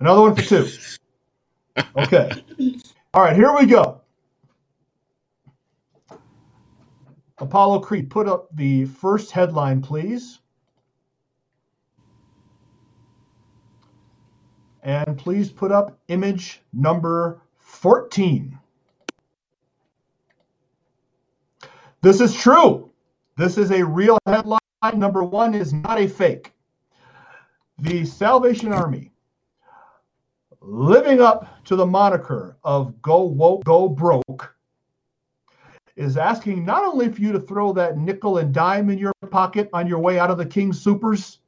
[0.00, 0.68] Another one for two.
[1.96, 2.30] Okay.
[3.14, 4.02] All right, here we go.
[7.38, 10.40] Apollo Creed, put up the first headline, please.
[14.86, 18.56] And please put up image number 14.
[22.02, 22.88] This is true.
[23.36, 24.60] This is a real headline.
[24.94, 26.52] Number one is not a fake.
[27.80, 29.10] The Salvation Army,
[30.60, 34.54] living up to the moniker of go woke, go broke,
[35.96, 39.68] is asking not only for you to throw that nickel and dime in your pocket
[39.72, 41.38] on your way out of the King Soopers,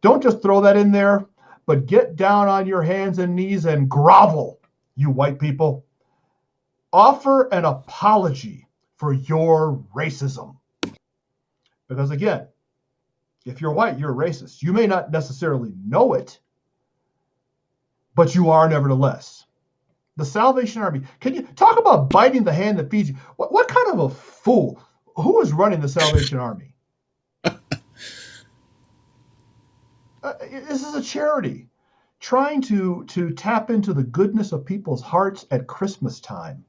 [0.00, 1.24] don't just throw that in there,
[1.70, 4.58] but get down on your hands and knees and grovel,
[4.96, 5.86] you white people.
[6.92, 8.66] Offer an apology
[8.96, 10.56] for your racism.
[11.86, 12.48] Because again,
[13.46, 14.64] if you're white, you're racist.
[14.64, 16.40] You may not necessarily know it,
[18.16, 19.46] but you are nevertheless.
[20.16, 21.02] The Salvation Army.
[21.20, 23.16] Can you talk about biting the hand that feeds you?
[23.36, 24.82] What, what kind of a fool?
[25.14, 26.69] Who is running the Salvation Army?
[30.22, 31.66] Uh, this is a charity
[32.20, 36.64] trying to to tap into the goodness of people's hearts at Christmas time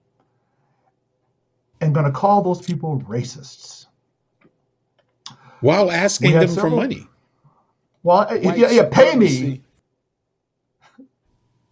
[1.81, 3.87] and going to call those people racists.
[5.59, 7.07] While asking We have them for money.
[8.03, 9.61] Well, uh, White yeah, yeah, pay me,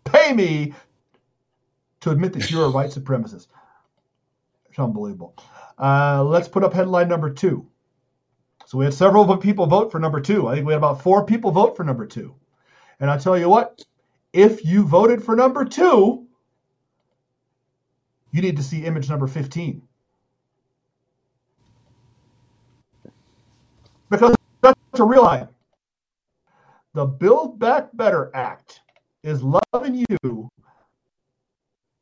[0.03, 0.73] pay me
[2.01, 3.47] to admit that you're a white supremacist.
[4.69, 5.35] It's unbelievable.
[5.79, 7.65] Uh, let's put up headline number two.
[8.69, 10.47] So we had several people vote for number two.
[10.47, 12.35] I think we had about four people vote for number two.
[12.99, 13.83] And I tell you what,
[14.31, 16.27] if you voted for number two,
[18.29, 19.81] you need to see image number 15.
[24.11, 25.49] Because that's a real item.
[26.93, 28.81] The Build Back Better Act
[29.23, 30.47] is loving you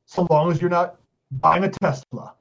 [0.05, 0.97] so long as you're not
[1.31, 2.33] buying a Tesla.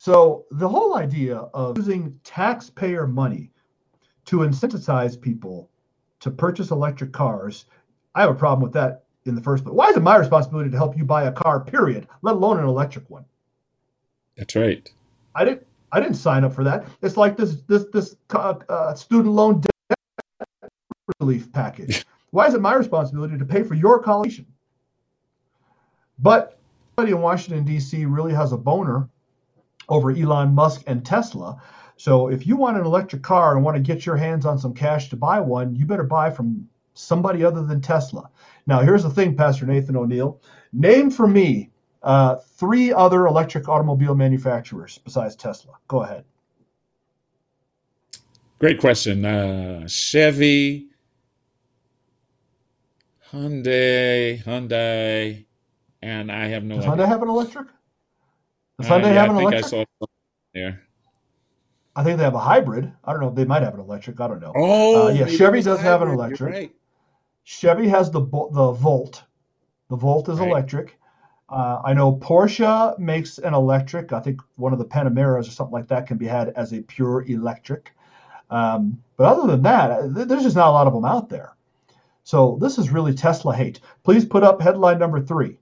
[0.00, 3.50] So the whole idea of using taxpayer money
[4.24, 5.68] to incentivize people
[6.20, 7.66] to purchase electric cars,
[8.14, 9.74] I have a problem with that in the first place.
[9.74, 12.64] Why is it my responsibility to help you buy a car, period, let alone an
[12.64, 13.26] electric one?
[14.38, 14.90] That's right.
[15.34, 16.86] I didn't I didn't sign up for that.
[17.02, 20.70] It's like this this this uh, uh, student loan debt
[21.20, 22.06] relief package.
[22.30, 24.42] Why is it my responsibility to pay for your college?
[26.18, 26.58] But
[26.96, 28.06] somebody in Washington D.C.
[28.06, 29.10] really has a boner
[29.90, 31.60] over Elon Musk and Tesla.
[31.96, 34.72] So if you want an electric car and want to get your hands on some
[34.72, 38.30] cash to buy one, you better buy from somebody other than Tesla.
[38.66, 40.40] Now here's the thing, Pastor Nathan O'Neill.
[40.72, 41.70] Name for me
[42.02, 45.74] uh, three other electric automobile manufacturers besides Tesla.
[45.88, 46.24] Go ahead.
[48.58, 49.24] Great question.
[49.24, 50.88] Uh, Chevy,
[53.32, 55.44] Hyundai, Hyundai,
[56.02, 57.04] and I have no Does idea.
[57.04, 57.66] Hyundai have an electric?
[58.80, 59.64] Does Uh, Hyundai yeah, have I an think I electric?
[59.64, 60.08] saw something
[60.54, 60.80] there.
[61.96, 62.92] I think they have a hybrid.
[63.04, 63.30] I don't know.
[63.30, 64.20] They might have an electric.
[64.20, 64.52] I don't know.
[64.54, 66.18] Oh, Uh, yeah, Chevy does have an hybrid.
[66.18, 66.52] Electric.
[66.54, 66.74] right.
[67.44, 69.24] Chevy has the the Volt.
[69.88, 70.48] The Volt is Right.
[70.48, 70.98] electric.
[71.48, 74.12] Uh, I know Porsche makes an electric.
[74.12, 76.80] I think one of the Panameras or something like that can be had as a
[76.82, 77.92] pure electric.
[78.50, 81.54] Um, but other than that, uh, there's just not a lot of them out there.
[82.22, 83.80] So this is really Tesla hate.
[84.04, 85.58] Please put up headline number three.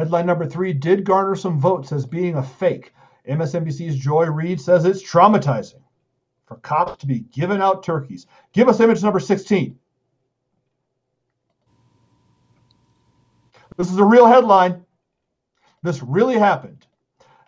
[0.00, 2.94] Headline number three did garner some votes as being a fake.
[3.28, 5.82] MSNBC's Joy Reid says it's traumatizing
[6.46, 8.26] for cops to be giving out turkeys.
[8.54, 9.78] Give us image number 16.
[13.76, 14.86] This is a real headline.
[15.82, 16.86] This really happened.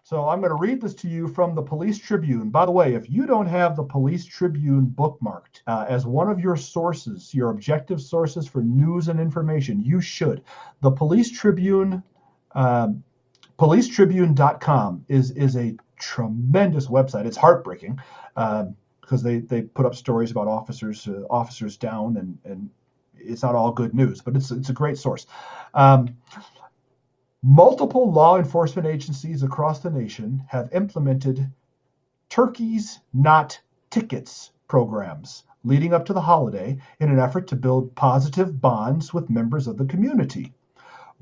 [0.03, 2.51] So I'm going to read this to you from the Police Tribune.
[2.51, 6.39] By the way, if you don't have the Police Tribune bookmarked uh, as one of
[6.39, 10.43] your sources, your objective sources for news and information, you should.
[10.83, 12.03] The Police Tribune,
[12.55, 13.03] um,
[13.59, 17.27] policetribune.com is is a tremendous website.
[17.27, 18.01] It's heartbreaking
[18.35, 22.71] because they they put up stories about officers uh, officers down and and
[23.15, 25.27] it's not all good news, but it's it's a great source.
[25.75, 26.17] Um,
[27.43, 31.51] multiple law enforcement agencies across the nation have implemented
[32.29, 38.61] turkeys not tickets programs leading up to the holiday in an effort to build positive
[38.61, 40.53] bonds with members of the community.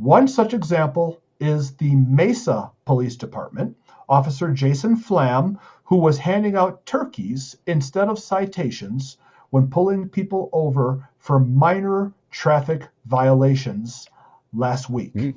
[0.01, 3.77] One such example is the Mesa Police Department.
[4.09, 9.19] Officer Jason Flam, who was handing out turkeys instead of citations
[9.51, 14.09] when pulling people over for minor traffic violations
[14.55, 15.13] last week.
[15.13, 15.31] Hmm.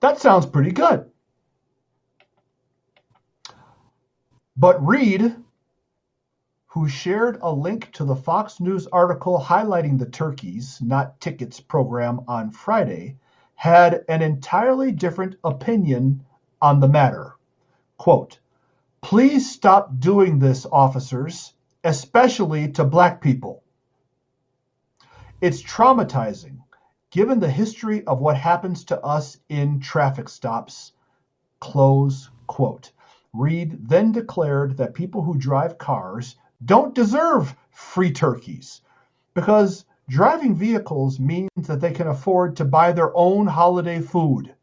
[0.00, 1.10] That sounds pretty good.
[4.58, 5.36] But Reid,
[6.66, 12.20] who shared a link to the Fox News article highlighting the turkeys, not tickets program
[12.28, 13.16] on Friday,
[13.62, 16.20] had an entirely different opinion
[16.60, 17.36] on the matter.
[17.96, 18.40] Quote,
[19.00, 21.54] Please stop doing this, officers,
[21.84, 23.62] especially to black people.
[25.40, 26.58] It's traumatizing
[27.12, 30.90] given the history of what happens to us in traffic stops.
[31.60, 32.90] Close quote.
[33.32, 36.34] Reid then declared that people who drive cars
[36.64, 38.80] don't deserve free turkeys
[39.34, 44.54] because driving vehicles means that they can afford to buy their own holiday food.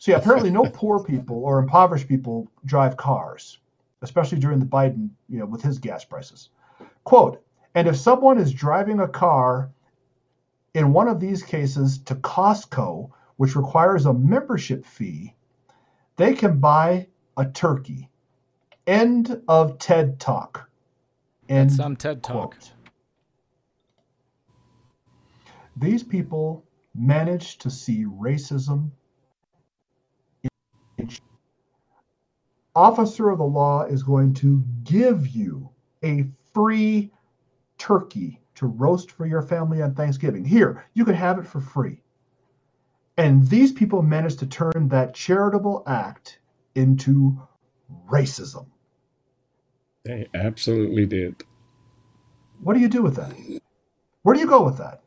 [0.00, 3.58] See, apparently no poor people or impoverished people drive cars,
[4.02, 6.50] especially during the Biden, you know, with his gas prices.
[7.04, 7.42] Quote,
[7.74, 9.70] and if someone is driving a car
[10.74, 15.34] in one of these cases to Costco, which requires a membership fee,
[16.16, 17.06] they can buy
[17.36, 18.10] a turkey.
[18.86, 20.68] End of TED Talk.
[21.48, 22.52] End That's some TED Talk.
[22.52, 22.72] quote.
[25.76, 26.64] These people
[26.94, 28.90] managed to see racism.
[30.98, 31.08] in-
[32.74, 35.70] Officer of the law is going to give you
[36.02, 37.12] a free
[37.78, 40.44] turkey to roast for your family on Thanksgiving.
[40.44, 42.02] Here, you can have it for free.
[43.18, 46.38] And these people managed to turn that charitable act
[46.74, 47.40] into
[48.08, 48.66] racism.
[50.04, 51.42] They absolutely did.
[52.60, 53.34] What do you do with that?
[54.22, 55.02] Where do you go with that?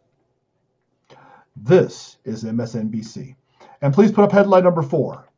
[1.61, 3.35] This is MSNBC.
[3.81, 5.29] And please put up headline number four.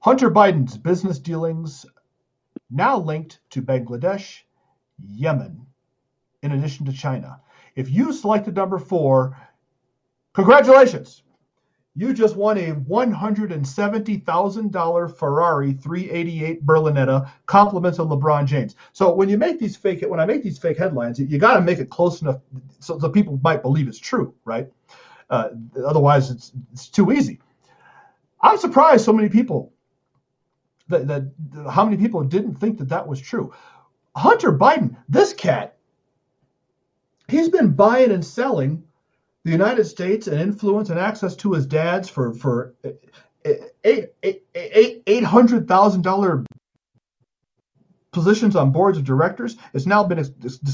[0.00, 1.84] Hunter Biden's business dealings
[2.70, 4.40] now linked to Bangladesh,
[4.98, 5.66] Yemen,
[6.42, 7.40] in addition to China.
[7.74, 9.36] If you selected number four,
[10.32, 11.22] congratulations.
[11.98, 18.76] You just won a $170,000 Ferrari 388 Berlinetta, compliments of LeBron James.
[18.92, 21.60] So when you make these fake, when I make these fake headlines, you got to
[21.60, 22.38] make it close enough
[22.78, 24.68] so the people might believe it's true, right?
[25.28, 25.48] Uh,
[25.84, 27.40] otherwise, it's it's too easy.
[28.42, 29.72] I'm surprised so many people
[30.86, 31.32] that, that
[31.68, 33.52] how many people didn't think that that was true.
[34.14, 35.78] Hunter Biden, this cat,
[37.26, 38.84] he's been buying and selling
[39.48, 42.74] the United States and influence and access to his dad's for for
[43.82, 46.44] eight eight eight eight hundred thousand dollar
[48.12, 49.56] positions on boards of directors.
[49.72, 50.22] It's now been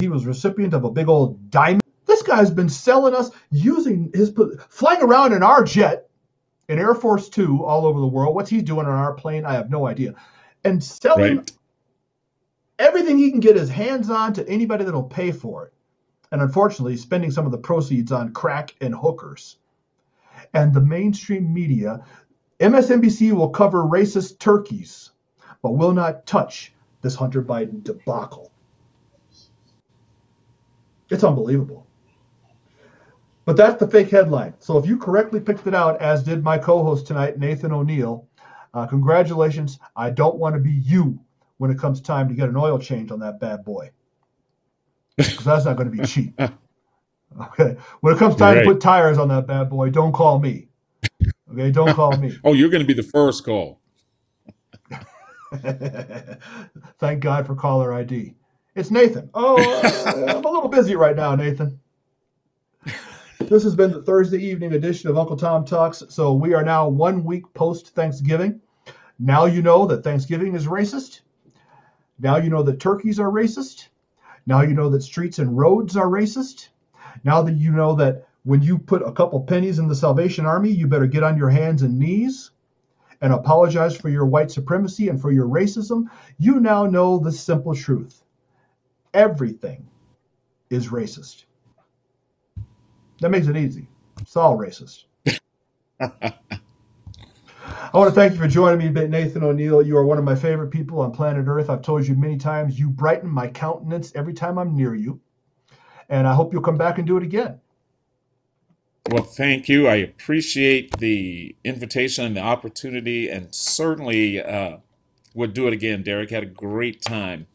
[0.00, 1.82] he was recipient of a big old diamond.
[2.06, 4.34] This guy's been selling us using his
[4.68, 6.10] flying around in our jet
[6.68, 8.34] in Air Force Two all over the world.
[8.34, 9.44] What's he doing on our plane?
[9.44, 10.16] I have no idea.
[10.64, 11.52] And selling Right.
[12.80, 15.74] everything he can get his hands on to anybody that'll pay for it.
[16.32, 19.56] And unfortunately, spending some of the proceeds on crack and hookers.
[20.52, 22.04] And the mainstream media,
[22.60, 25.10] MSNBC will cover racist turkeys,
[25.62, 26.72] but will not touch
[27.02, 28.50] this Hunter Biden debacle.
[31.10, 31.86] It's unbelievable.
[33.44, 34.54] But that's the fake headline.
[34.58, 38.26] So if you correctly picked it out, as did my co-host tonight, Nathan O'Neill,
[38.72, 39.78] uh, congratulations.
[39.94, 41.18] I don't want to be you
[41.58, 43.90] when it comes time to get an oil change on that bad boy,
[45.16, 46.38] because that's not going to be cheap.
[47.40, 47.76] Okay.
[48.00, 48.62] When it comes time Right.
[48.62, 50.68] to put tires on that bad boy, don't call me.
[51.50, 52.32] Okay, don't call me.
[52.44, 53.80] Oh, you're going to be the first call.
[56.98, 58.34] Thank God for caller ID.
[58.76, 59.30] It's Nathan.
[59.34, 61.80] Oh, uh, I'm a little busy right now, Nathan.
[63.40, 66.04] This has been the Thursday evening edition of Uncle Tom Talks.
[66.08, 68.60] So we are now one week post Thanksgiving.
[69.18, 71.20] Now you know that Thanksgiving is racist.
[72.18, 73.88] Now you know that turkeys are racist.
[74.46, 76.68] Now you know that streets and roads are racist.
[77.24, 80.70] Now that you know that when you put a couple pennies in the Salvation Army,
[80.70, 82.50] you better get on your hands and knees
[83.20, 86.04] and apologize for your white supremacy and for your racism,
[86.38, 88.22] you now know the simple truth.
[89.14, 89.86] Everything
[90.68, 91.44] is racist.
[93.20, 93.88] That makes it easy.
[94.20, 95.04] It's all racist.
[97.94, 99.80] I want to thank you for joining me, Nathan O'Neill.
[99.80, 101.70] You are one of my favorite people on planet Earth.
[101.70, 105.20] I've told you many times, you brighten my countenance every time I'm near you.
[106.08, 107.60] And I hope you'll come back and do it again.
[109.12, 109.86] Well, thank you.
[109.86, 114.78] I appreciate the invitation and the opportunity, and certainly uh,
[115.36, 116.02] would do it again.
[116.02, 117.46] Derek had a great time.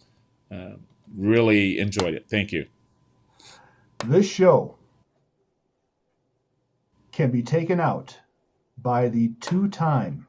[0.50, 0.76] Uh,
[1.14, 2.30] really enjoyed it.
[2.30, 2.66] Thank you.
[4.06, 4.78] This show
[7.12, 8.18] can be taken out
[8.78, 10.28] by the two-time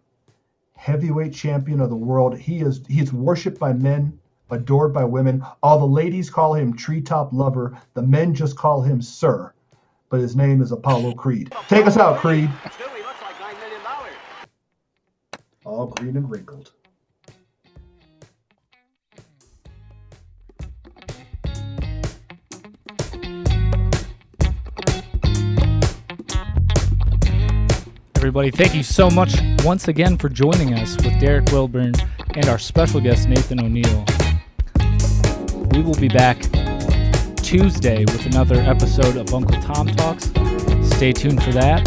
[0.80, 2.36] heavyweight champion of the world.
[2.38, 4.18] He is he is worshipped by men,
[4.50, 5.44] adored by women.
[5.62, 7.78] All the ladies call him treetop lover.
[7.92, 9.52] The men just call him sir.
[10.08, 11.52] But his name is Apollo Creed.
[11.68, 12.48] Take us out, Creed.
[12.48, 13.82] Stewie looks like $9 million.
[15.64, 16.72] All green and wrinkled.
[28.20, 31.94] Everybody, thank you so much once again for joining us with Derek Wilburn
[32.34, 34.04] and our special guest, Nathan O'Neill.
[35.70, 36.38] We will be back
[37.36, 40.26] Tuesday with another episode of Uncle Tom Talks.
[40.94, 41.80] Stay tuned for that.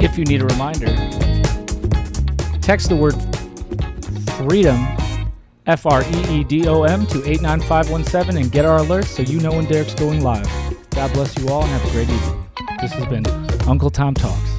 [0.00, 0.86] If you need a reminder,
[2.62, 3.16] text the word
[4.38, 4.78] freedom,
[5.66, 9.40] F R E E D O M, to 89517 and get our alerts so you
[9.40, 10.48] know when Derek's going live.
[10.92, 12.46] God bless you all and have a great evening.
[12.80, 13.26] This has been
[13.68, 14.55] Uncle Tom Talks.